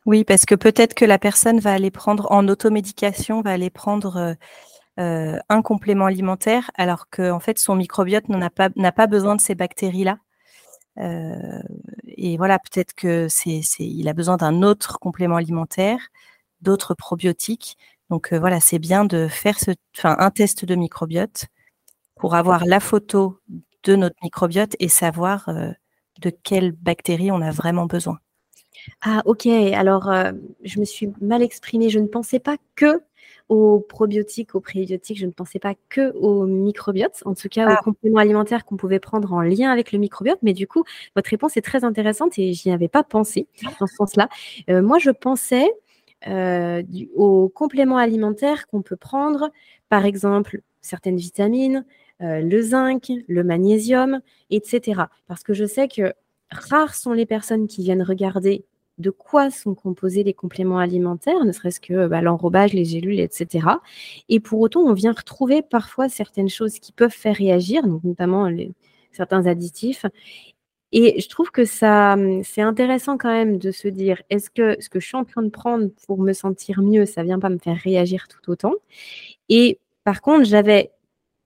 [0.05, 4.17] Oui, parce que peut-être que la personne va aller prendre en automédication, va aller prendre
[4.17, 4.35] euh,
[5.01, 9.41] euh, un complément alimentaire, alors que en fait son microbiote n'a pas, pas besoin de
[9.41, 10.19] ces bactéries-là.
[10.99, 11.63] Euh,
[12.07, 16.01] et voilà, peut-être que c'est, il a besoin d'un autre complément alimentaire,
[16.63, 17.79] d'autres probiotiques.
[18.11, 19.71] Donc voilà, c'est bien de faire ce,
[20.05, 21.47] un test de microbiote
[22.17, 23.39] pour avoir la photo
[23.85, 25.71] de notre microbiote et savoir euh,
[26.21, 28.19] de quelles bactéries on a vraiment besoin.
[29.03, 30.33] Ah ok, alors euh,
[30.65, 33.03] je me suis mal exprimée, je ne pensais pas que
[33.49, 37.77] aux probiotiques, aux prébiotiques, je ne pensais pas que aux microbiotes, en tout cas aux
[37.79, 37.81] ah.
[37.85, 41.57] compléments alimentaires qu'on pouvait prendre en lien avec le microbiote, mais du coup, votre réponse
[41.57, 44.29] est très intéressante et je n'y avais pas pensé dans ce sens-là.
[44.71, 45.67] Euh, moi, je pensais
[47.17, 49.51] aux compléments alimentaires qu'on peut prendre,
[49.89, 51.85] par exemple, certaines vitamines,
[52.23, 54.21] le zinc, le magnésium,
[54.51, 55.03] etc.
[55.27, 56.13] Parce que je sais que
[56.51, 58.65] rares sont les personnes qui viennent regarder
[58.99, 63.67] de quoi sont composés les compléments alimentaires, ne serait-ce que bah, l'enrobage, les gélules, etc.
[64.29, 68.49] Et pour autant, on vient retrouver parfois certaines choses qui peuvent faire réagir, notamment
[69.13, 70.07] certains additifs.
[70.93, 74.91] Et je trouve que ça, c'est intéressant quand même de se dire, est-ce que ce
[74.91, 77.59] que je suis en train de prendre pour me sentir mieux, ça vient pas me
[77.59, 78.75] faire réagir tout autant?
[79.49, 80.93] Et par contre, j'avais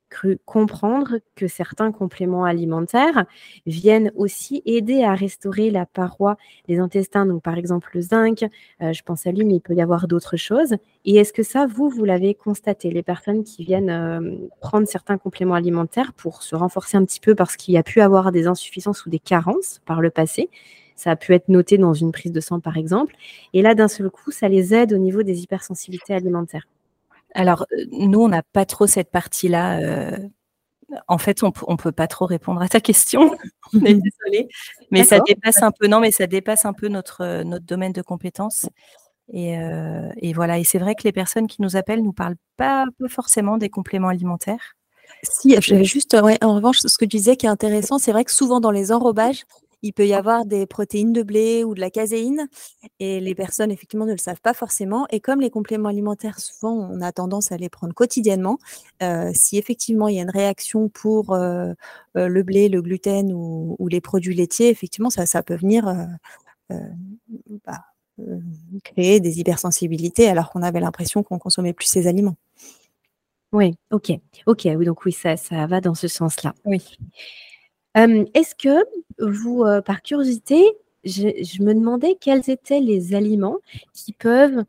[0.09, 3.24] cru comprendre que certains compléments alimentaires
[3.66, 6.36] viennent aussi aider à restaurer la paroi
[6.68, 7.26] des intestins.
[7.26, 8.44] Donc, par exemple, le zinc,
[8.82, 10.74] euh, je pense à lui, mais il peut y avoir d'autres choses.
[11.04, 15.18] Et est-ce que ça, vous, vous l'avez constaté, les personnes qui viennent euh, prendre certains
[15.18, 18.46] compléments alimentaires pour se renforcer un petit peu parce qu'il y a pu avoir des
[18.46, 20.50] insuffisances ou des carences par le passé?
[20.94, 23.14] Ça a pu être noté dans une prise de sang, par exemple.
[23.52, 26.66] Et là, d'un seul coup, ça les aide au niveau des hypersensibilités alimentaires.
[27.37, 29.78] Alors, euh, nous, on n'a pas trop cette partie-là.
[29.80, 30.18] Euh,
[31.07, 33.37] en fait, on ne peut pas trop répondre à ta question.
[33.74, 34.49] on est désolé.
[34.91, 37.93] Mais ça dépasse un peu, non, mais ça dépasse un peu notre, euh, notre domaine
[37.93, 38.66] de compétences.
[39.32, 39.59] Et,
[40.34, 40.59] voilà.
[40.59, 43.68] Et c'est vrai que les personnes qui nous appellent ne nous parlent pas, forcément des
[43.68, 44.76] compléments alimentaires.
[45.22, 48.61] Si, juste, en revanche, ce que tu disais qui est intéressant, c'est vrai que souvent
[48.61, 49.45] dans les enrobages,
[49.82, 52.48] il peut y avoir des protéines de blé ou de la caséine
[52.98, 55.06] et les personnes effectivement ne le savent pas forcément.
[55.10, 58.58] Et comme les compléments alimentaires, souvent on a tendance à les prendre quotidiennement,
[59.02, 61.72] euh, si effectivement il y a une réaction pour euh,
[62.16, 65.86] euh, le blé, le gluten ou, les produits laitiers, effectivement ça, ça peut venir
[67.64, 67.84] bah,
[68.82, 72.36] créer des hypersensibilités alors qu'on avait l'impression qu'on consommait plus ces aliments.
[73.52, 74.12] Oui, ok,
[74.46, 76.54] ok, oui, donc oui, ça, ça va dans ce sens-là.
[76.64, 76.98] Oui.
[77.97, 78.84] Est-ce que
[79.18, 80.62] vous, par curiosité,
[81.05, 83.59] je, me demandais quels étaient les aliments
[83.92, 84.64] qui peuvent,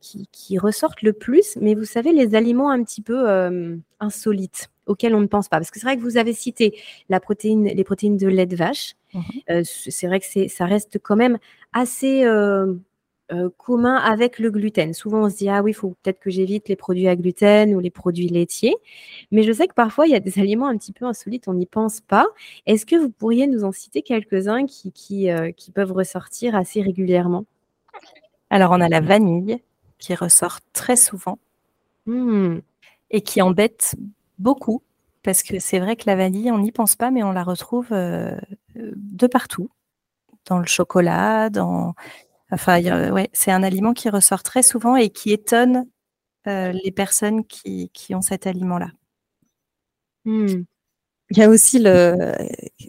[0.00, 3.26] qui, ressortent le plus, mais vous savez, les aliments un petit peu
[4.00, 5.56] insolites auxquels on ne pense pas.
[5.56, 6.78] Parce que c'est vrai que vous avez cité
[7.08, 8.94] la protéine, les protéines de lait de vache.
[9.14, 11.38] Mmh c'est vrai que ça reste quand même
[11.72, 12.24] assez
[13.32, 14.92] euh, commun avec le gluten.
[14.92, 17.74] Souvent, on se dit, ah oui, il faut peut-être que j'évite les produits à gluten
[17.74, 18.76] ou les produits laitiers.
[19.30, 21.54] Mais je sais que parfois, il y a des aliments un petit peu insolites, on
[21.54, 22.26] n'y pense pas.
[22.66, 26.82] Est-ce que vous pourriez nous en citer quelques-uns qui, qui, euh, qui peuvent ressortir assez
[26.82, 27.46] régulièrement?
[28.50, 29.58] Alors, on a la vanille
[29.98, 31.38] qui ressort très souvent.
[32.04, 32.58] Mmh.
[33.10, 33.94] Et qui embête
[34.38, 34.82] beaucoup,
[35.22, 37.88] parce que c'est vrai que la vanille, on n'y pense pas, mais on la retrouve
[37.90, 39.70] de partout.
[40.46, 41.94] Dans le chocolat, dans.
[42.54, 42.80] Enfin,
[43.10, 45.86] ouais, c'est un aliment qui ressort très souvent et qui étonne
[46.46, 48.90] les personnes qui, ont cet aliment-là.
[50.24, 50.62] Mmh.
[51.30, 52.32] Il y a aussi le,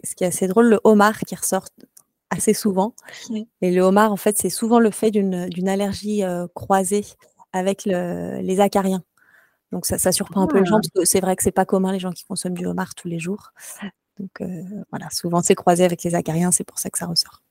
[0.04, 1.66] ce qui est assez drôle, le homard qui ressort
[2.30, 2.94] assez souvent.
[3.60, 6.22] Et le homard, en fait, c'est souvent le fait d'une allergie
[6.54, 7.04] croisée
[7.52, 9.02] avec les acariens.
[9.72, 10.80] Donc ça, surprend un peu les gens, ah.
[10.80, 13.08] parce que c'est vrai que c'est pas commun les gens qui consomment du homard tous
[13.08, 13.52] les jours.
[14.20, 14.40] Donc
[14.90, 17.42] voilà, souvent c'est croisé avec les acariens, c'est pour ça que ça ressort.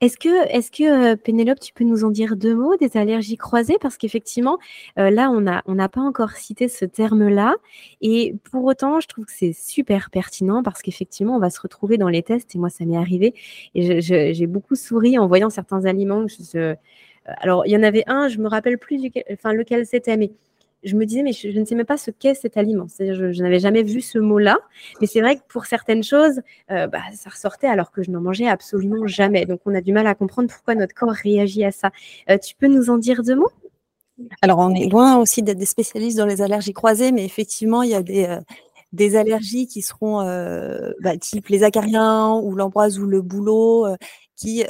[0.00, 3.36] Est-ce que, est que euh, Pénélope, tu peux nous en dire deux mots des allergies
[3.36, 3.78] croisées?
[3.80, 4.58] Parce qu'effectivement,
[4.98, 7.54] euh, là, on n'a pas encore cité ce terme-là.
[8.00, 11.98] Et pour autant, je trouve que c'est super pertinent parce qu'effectivement, on va se retrouver
[11.98, 12.54] dans les tests.
[12.54, 13.34] Et moi, ça m'est arrivé.
[13.74, 16.26] Et j'ai beaucoup souri en voyant certains aliments.
[16.54, 16.74] Euh,
[17.26, 20.30] alors, il y en avait un, je me rappelle plus enfin, lequel c'était, mais
[20.84, 22.86] je me disais, mais je, ne sais même pas ce qu'est cet aliment.
[22.88, 24.58] C'est-à-dire, je, n'avais jamais vu ce mot-là.
[25.00, 28.20] Mais c'est vrai que pour certaines choses, euh, bah, ça ressortait alors que je n'en
[28.20, 29.46] mangeais absolument jamais.
[29.46, 31.90] Donc, on a du mal à comprendre pourquoi notre corps réagit à ça.
[32.30, 33.50] Euh, tu peux nous en dire deux mots?
[34.42, 37.90] Alors, on est loin aussi d'être des spécialistes dans les allergies croisées, mais effectivement, il
[37.90, 40.18] y a des, euh, allergies qui seront
[41.00, 43.88] bah, type les acariens ou l'ambroise ou le bouleau,
[44.36, 44.62] qui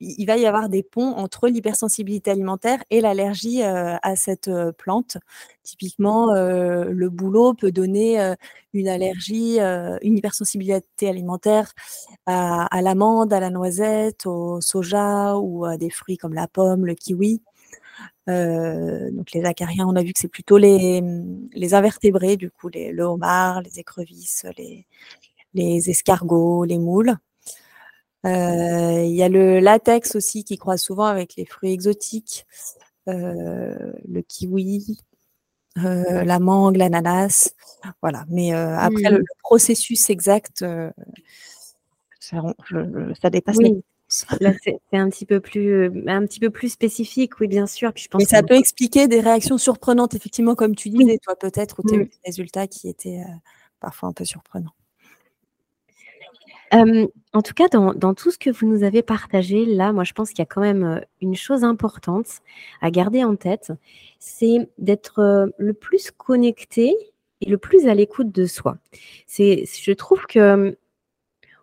[0.00, 5.18] il va y avoir des ponts entre l'hypersensibilité alimentaire et l'allergie à cette plante.
[5.62, 8.34] Typiquement, le bouleau peut donner
[8.72, 11.72] une allergie, une hypersensibilité alimentaire
[12.26, 16.94] à, l'amande, à la noisette, au soja ou à des fruits comme la pomme, le
[16.94, 17.42] kiwi.
[18.26, 21.02] donc les acariens, on a vu que c'est plutôt les,
[21.72, 24.46] invertébrés, du coup, les, le homard, les écrevisses,
[25.54, 27.16] les escargots, les moules.
[28.26, 32.46] Euh, il y a le latex aussi qui croise souvent avec les fruits exotiques,
[33.08, 34.98] euh, le kiwi,
[35.78, 37.54] euh, la mangue, l'ananas.
[38.02, 38.24] Voilà.
[38.28, 39.24] Mais après, le, mmh.
[39.42, 40.64] processus exact,
[42.20, 43.82] ça, dépasse oui.
[44.40, 47.92] Là, c'est un petit peu plus, un petit peu plus spécifique, oui, bien sûr.
[47.92, 51.36] Puis je pense Mais ça peut expliquer des réactions surprenantes, effectivement, comme tu disais, toi,
[51.36, 52.08] peut-être, ou tes mmh.
[52.24, 53.22] résultats qui étaient
[53.80, 54.72] parfois un peu surprenants
[56.72, 60.30] en tout cas, dans, tout ce que vous nous avez partagé, là, moi, je pense
[60.30, 62.26] qu'il y a quand même une chose importante
[62.80, 63.72] à garder en tête,
[64.18, 66.94] c'est d'être le plus connecté
[67.40, 68.78] et le plus à l'écoute de soi.
[69.26, 70.76] C'est, je trouve que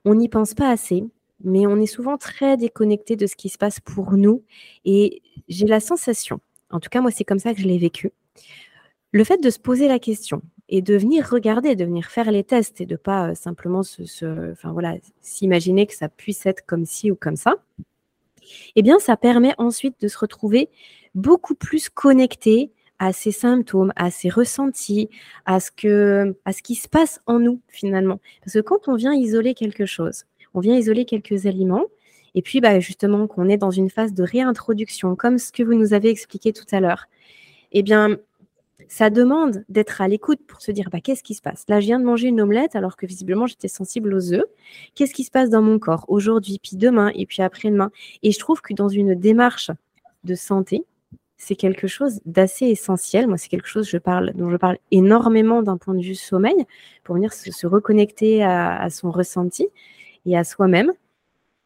[0.05, 1.03] on n'y pense pas assez,
[1.43, 4.43] mais on est souvent très déconnecté de ce qui se passe pour nous.
[4.85, 6.39] Et j'ai la sensation,
[6.69, 8.11] en tout cas, moi, c'est comme ça que je l'ai vécu,
[9.11, 12.43] le fait de se poser la question, et de venir regarder, de venir faire les
[12.43, 16.85] tests et de pas euh, simplement se, enfin, voilà, s'imaginer que ça puisse être comme
[16.85, 17.55] ci ou comme ça,
[18.75, 20.69] eh bien, ça permet ensuite de se retrouver
[21.13, 25.09] beaucoup plus connecté à ces symptômes, à ces ressentis,
[25.45, 28.19] à ce, que, à ce qui se passe en nous finalement.
[28.41, 31.85] Parce que quand on vient isoler quelque chose, on vient isoler quelques aliments,
[32.35, 35.73] et puis bah, justement qu'on est dans une phase de réintroduction, comme ce que vous
[35.73, 37.05] nous avez expliqué tout à l'heure,
[37.71, 38.17] eh bien,
[38.87, 41.65] ça demande d'être à l'écoute pour se dire bah, qu'est-ce qui se passe?
[41.67, 44.45] Là, je viens de manger une omelette alors que visiblement j'étais sensible aux œufs.
[44.93, 46.05] Qu'est-ce qui se passe dans mon corps?
[46.07, 47.91] Aujourd'hui, puis demain et puis après-demain
[48.23, 49.71] Et je trouve que dans une démarche
[50.23, 50.85] de santé,
[51.37, 53.27] c'est quelque chose d'assez essentiel.
[53.27, 56.65] Moi, c'est quelque chose je parle, dont je parle énormément d'un point de vue sommeil
[57.03, 59.67] pour venir se, reconnecter à, son ressenti
[60.25, 60.91] et à soi-même.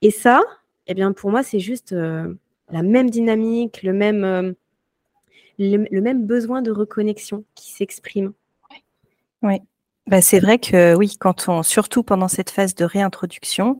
[0.01, 0.41] Et ça,
[0.87, 2.33] eh bien, pour moi, c'est juste euh,
[2.71, 4.23] la même dynamique, le même.
[4.23, 4.53] Euh,
[5.59, 8.33] le, même besoin de reconnexion qui s'exprime.
[9.41, 9.59] Oui,
[10.07, 13.77] bah, c'est vrai que oui, quand on, surtout pendant cette phase de réintroduction,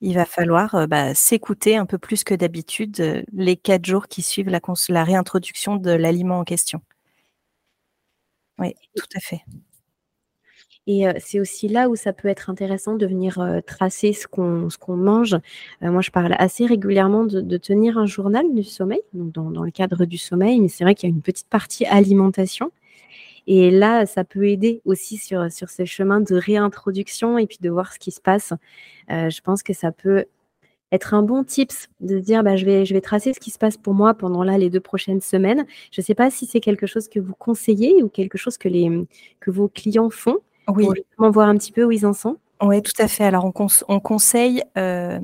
[0.00, 4.08] il va falloir euh, bah, s'écouter un peu plus que d'habitude euh, les quatre jours
[4.08, 6.80] qui suivent la, la réintroduction de l'aliment en question.
[8.58, 9.42] Oui, tout à fait.
[10.90, 15.36] Et c'est aussi là où ça peut être intéressant de venir tracer ce qu'on mange.
[15.82, 20.06] moi, je parle assez régulièrement de, tenir un journal du sommeil, dans, dans, le cadre
[20.06, 22.72] du sommeil, mais c'est vrai qu'il y a une petite partie alimentation.
[23.46, 27.68] Et là, ça peut aider aussi sur, sur ce chemin de réintroduction et puis de
[27.68, 28.54] voir ce qui se passe.
[29.10, 30.24] je pense que ça peut
[30.92, 33.94] être un bon tips de dire bah, je, vais, tracer ce qui se passe pour
[33.94, 35.66] moi pendant les deux prochaines semaines.
[35.90, 38.68] Je ne sais pas si c'est quelque chose que vous conseillez ou quelque chose que,
[38.68, 38.90] les,
[39.40, 40.38] que vos clients font.
[40.68, 40.86] Oui.
[41.16, 42.36] Pour voir un petit peu où ils en sont.
[42.60, 43.24] Oui, tout à fait.
[43.24, 45.20] Alors, on, conseille, euh,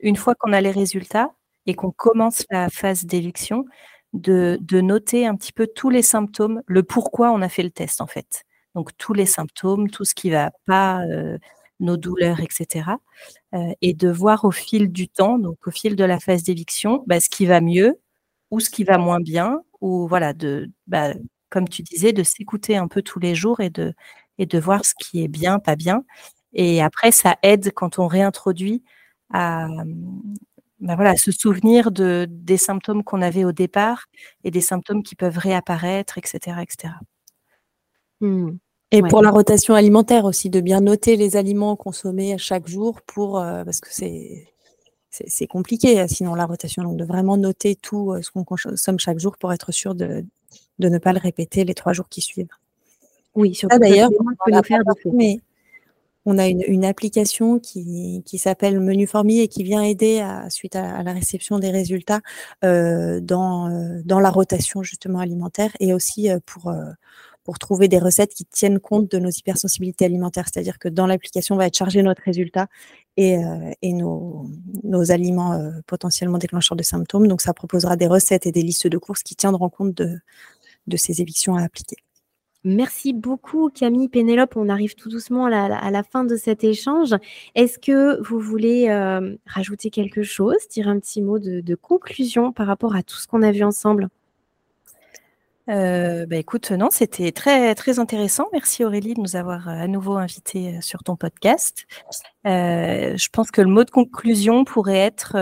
[0.00, 1.30] une fois qu'on a les résultats
[1.66, 3.64] et qu'on commence la phase d'éviction,
[4.12, 8.00] de, noter un petit peu tous les symptômes, le pourquoi on a fait le test,
[8.00, 8.44] en fait.
[8.74, 11.38] Donc, tous les symptômes, tout ce qui ne va pas, euh,
[11.80, 12.90] nos douleurs, etc.
[13.54, 17.04] Euh, et de voir au fil du temps, donc au fil de la phase d'éviction,
[17.06, 18.00] bah, ce qui va mieux
[18.50, 21.14] ou ce qui va moins bien, ou voilà, de, bah,
[21.50, 23.94] comme tu disais, de s'écouter un peu tous les jours et de,
[24.40, 26.02] et de voir ce qui est bien, pas bien.
[26.54, 28.82] Et après, ça aide quand on réintroduit
[29.32, 29.68] à,
[30.80, 34.06] bah voilà, se souvenir de, des symptômes qu'on avait au départ
[34.42, 36.56] et des symptômes qui peuvent réapparaître, etc.
[36.62, 36.94] etc.
[38.20, 38.52] Mmh.
[38.92, 43.38] Et pour la rotation alimentaire aussi, de bien noter les aliments consommés chaque jour pour,
[43.38, 44.48] euh, parce que c'est,
[45.10, 49.18] c'est, compliqué, sinon la rotation, donc de vraiment noter tout euh, ce qu'on consomme chaque
[49.18, 50.24] jour pour être sûr de,
[50.78, 52.48] de ne pas le répéter les trois jours qui suivent.
[53.34, 54.10] Oui, surtout d'ailleurs,
[54.46, 55.40] on faire mais
[56.26, 60.76] on a une, application qui, qui s'appelle Menu Formier et qui vient aider à, suite
[60.76, 62.20] à, la réception des résultats
[62.62, 66.72] euh, dans, euh, dans la rotation justement alimentaire et aussi euh, pour,
[67.42, 70.46] pour trouver des recettes qui tiennent compte de nos hypersensibilités alimentaires.
[70.52, 72.66] C'est-à-dire que dans l'application, on va être chargé notre résultat
[73.16, 73.36] et,
[73.80, 74.46] et nos,
[74.84, 77.28] nos aliments potentiellement déclencheurs de symptômes.
[77.28, 80.18] Donc ça proposera des recettes et des listes de courses qui tiendront compte de,
[80.86, 81.96] de ces évictions à appliquer.
[82.64, 84.54] Merci beaucoup Camille, Pénélope.
[84.56, 87.14] On arrive tout doucement à la, fin de cet échange.
[87.54, 92.66] Est-ce que vous voulez euh, rajouter quelque chose, dire un petit mot de, conclusion par
[92.66, 94.08] rapport à tout ce qu'on a vu ensemble?
[95.70, 98.48] Euh, bah écoute, non, c'était très très intéressant.
[98.52, 101.86] Merci Aurélie de nous avoir euh, à nouveau invités sur ton podcast.
[102.44, 105.36] je pense que le mot de conclusion pourrait être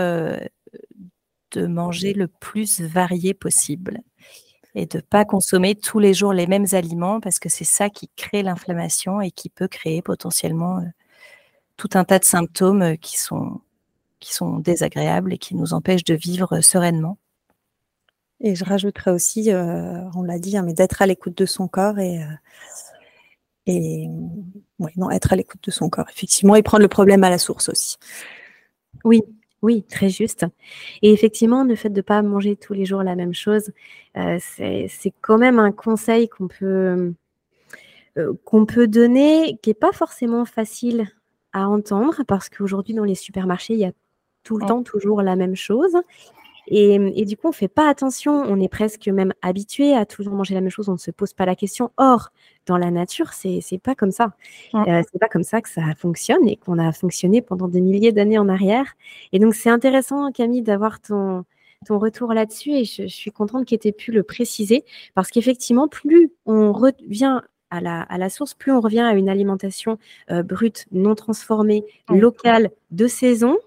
[1.51, 4.03] de manger le plus varié possible
[4.75, 7.89] et de ne pas consommer tous les jours les mêmes aliments parce que c'est ça
[7.89, 10.85] qui crée l'inflammation et qui peut créer potentiellement euh,
[11.77, 13.61] tout un tas de symptômes euh, qui sont,
[14.19, 17.17] qui sont désagréables et qui nous empêchent de vivre sereinement.
[18.41, 21.67] Et je rajouterais aussi, euh, on l'a dit, hein, mais d'être à l'écoute de son
[21.67, 22.21] corps et,
[23.65, 24.07] et
[24.95, 27.67] non, être à l'écoute de son corps, effectivement, et prendre le problème à la source
[27.69, 27.97] aussi.
[29.03, 29.21] Oui,
[29.61, 30.45] oui, très juste.
[31.01, 34.08] Et effectivement, le fait de ne pas manger tous les jours la même chose, euh,
[34.39, 37.13] c'est quand même un conseil qu'on peut,
[38.17, 41.07] euh, qu'on peut donner, qui n'est pas forcément facile
[41.53, 43.91] à entendre, parce qu'aujourd'hui, dans les supermarchés, il y a
[44.43, 45.95] tout le temps toujours la même chose.
[46.71, 50.35] Et, du coup, on ne fait pas attention, on est presque même habitué à toujours
[50.35, 51.91] manger la même chose, on ne se pose pas la question.
[51.97, 52.29] Or,
[52.67, 54.33] dans la nature, c'est n'est pas comme ça.
[54.75, 58.11] Euh, c'est pas comme ça que ça fonctionne et qu'on a fonctionné pendant des milliers
[58.11, 58.85] d'années en arrière.
[59.31, 61.43] Et donc, c'est intéressant, Camille, d'avoir ton,
[61.85, 64.83] ton retour là-dessus et je, suis contente que tu aies pu le préciser
[65.15, 69.29] parce qu'effectivement, plus on revient à la, à la, source, plus on revient à une
[69.29, 69.97] alimentation
[70.31, 73.57] euh, brute, non transformée, locale, de saison,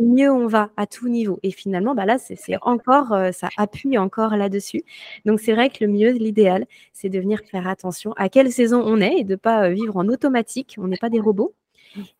[0.00, 1.38] mieux on va à tout niveau.
[1.42, 4.82] Et finalement, bah là, c'est encore, euh, ça appuie encore là-dessus.
[5.24, 8.82] Donc, c'est vrai que le mieux, l'idéal, c'est de venir faire attention à quelle saison
[8.84, 10.76] on est et de ne pas euh, vivre en automatique.
[10.78, 11.54] On n'est pas des robots.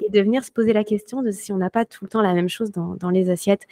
[0.02, 2.22] Et de venir se poser la question de si on n'a pas tout le temps
[2.22, 3.66] la même chose dans, les assiettes.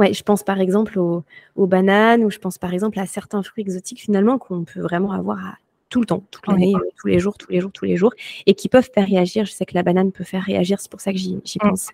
[0.00, 1.22] Ouais, je pense par exemple aux,
[1.54, 5.12] aux, bananes ou je pense par exemple à certains fruits exotiques finalement qu'on peut vraiment
[5.12, 5.54] avoir à
[5.90, 8.14] tout le temps, toute l'année, euh, tous les jours, tous les jours, tous les jours,
[8.46, 9.44] et qui peuvent faire réagir.
[9.44, 11.88] Je sais que la banane peut faire réagir, c'est pour ça que j'y pense.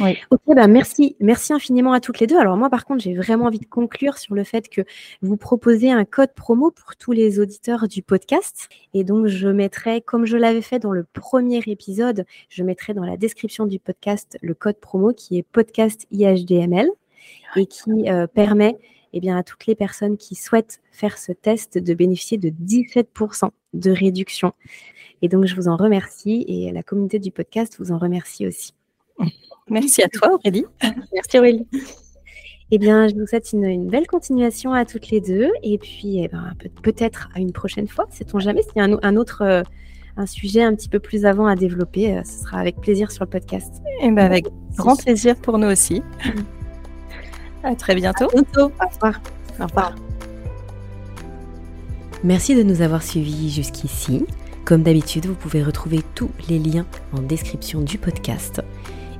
[0.00, 0.16] Oui.
[0.30, 2.38] Ok, bah merci, merci infiniment à toutes les deux.
[2.38, 4.82] Alors moi, par contre, j'ai vraiment envie de conclure sur le fait que
[5.22, 8.68] vous proposez un code promo pour tous les auditeurs du podcast.
[8.94, 13.04] Et donc, je mettrai, comme je l'avais fait dans le premier épisode, je mettrai dans
[13.04, 16.88] la description du podcast le code promo qui est podcast IHDML
[17.56, 18.76] et qui euh, permet
[19.12, 23.50] eh bien, à toutes les personnes qui souhaitent faire ce test de bénéficier de 17%
[23.72, 24.52] de réduction.
[25.22, 28.74] Et donc, je vous en remercie et la communauté du podcast vous en remercie aussi.
[29.70, 30.64] Merci à toi, Aurélie.
[31.12, 31.66] Merci, Aurélie.
[32.72, 35.50] Eh bien, je vous souhaite une, belle continuation à toutes les deux.
[35.62, 36.52] Et puis, eh ben,
[36.82, 38.62] peut-être à une prochaine fois, sait-on jamais.
[38.62, 39.62] S'il y a un, autre euh,
[40.16, 43.24] un sujet un petit peu plus avant à développer, euh, ce sera avec plaisir sur
[43.24, 43.72] le podcast.
[44.00, 44.46] Et eh ben, avec
[44.76, 46.02] grand plaisir pour nous aussi.
[47.62, 48.28] À très bientôt.
[48.32, 48.72] bientôt.
[48.80, 49.20] Au revoir.
[49.60, 49.94] Au revoir.
[52.24, 54.24] Merci de nous avoir suivis jusqu'ici.
[54.64, 58.62] Comme d'habitude, vous pouvez retrouver tous les liens en description du podcast.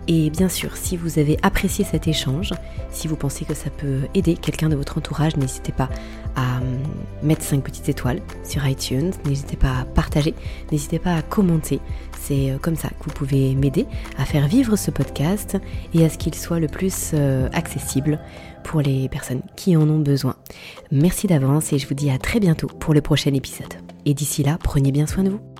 [0.08, 2.52] Et bien sûr, si vous avez apprécié cet échange,
[2.90, 5.88] si vous pensez que ça peut aider quelqu'un de votre entourage, n'hésitez pas
[6.36, 6.78] à hum,
[7.22, 10.34] mettre 5 petites étoiles sur iTunes, n'hésitez pas à partager,
[10.70, 11.80] n'hésitez pas à commenter.
[12.20, 13.86] C'est euh, comme ça que vous pouvez m'aider
[14.16, 15.56] à faire vivre ce podcast
[15.92, 18.20] et à ce qu'il soit le plus euh, accessible
[18.62, 20.36] pour les personnes qui en ont besoin.
[20.92, 23.74] Merci d'avance et je vous dis à très bientôt pour le prochain épisode.
[24.04, 25.55] Et d'ici là, prenez bien soin de vous.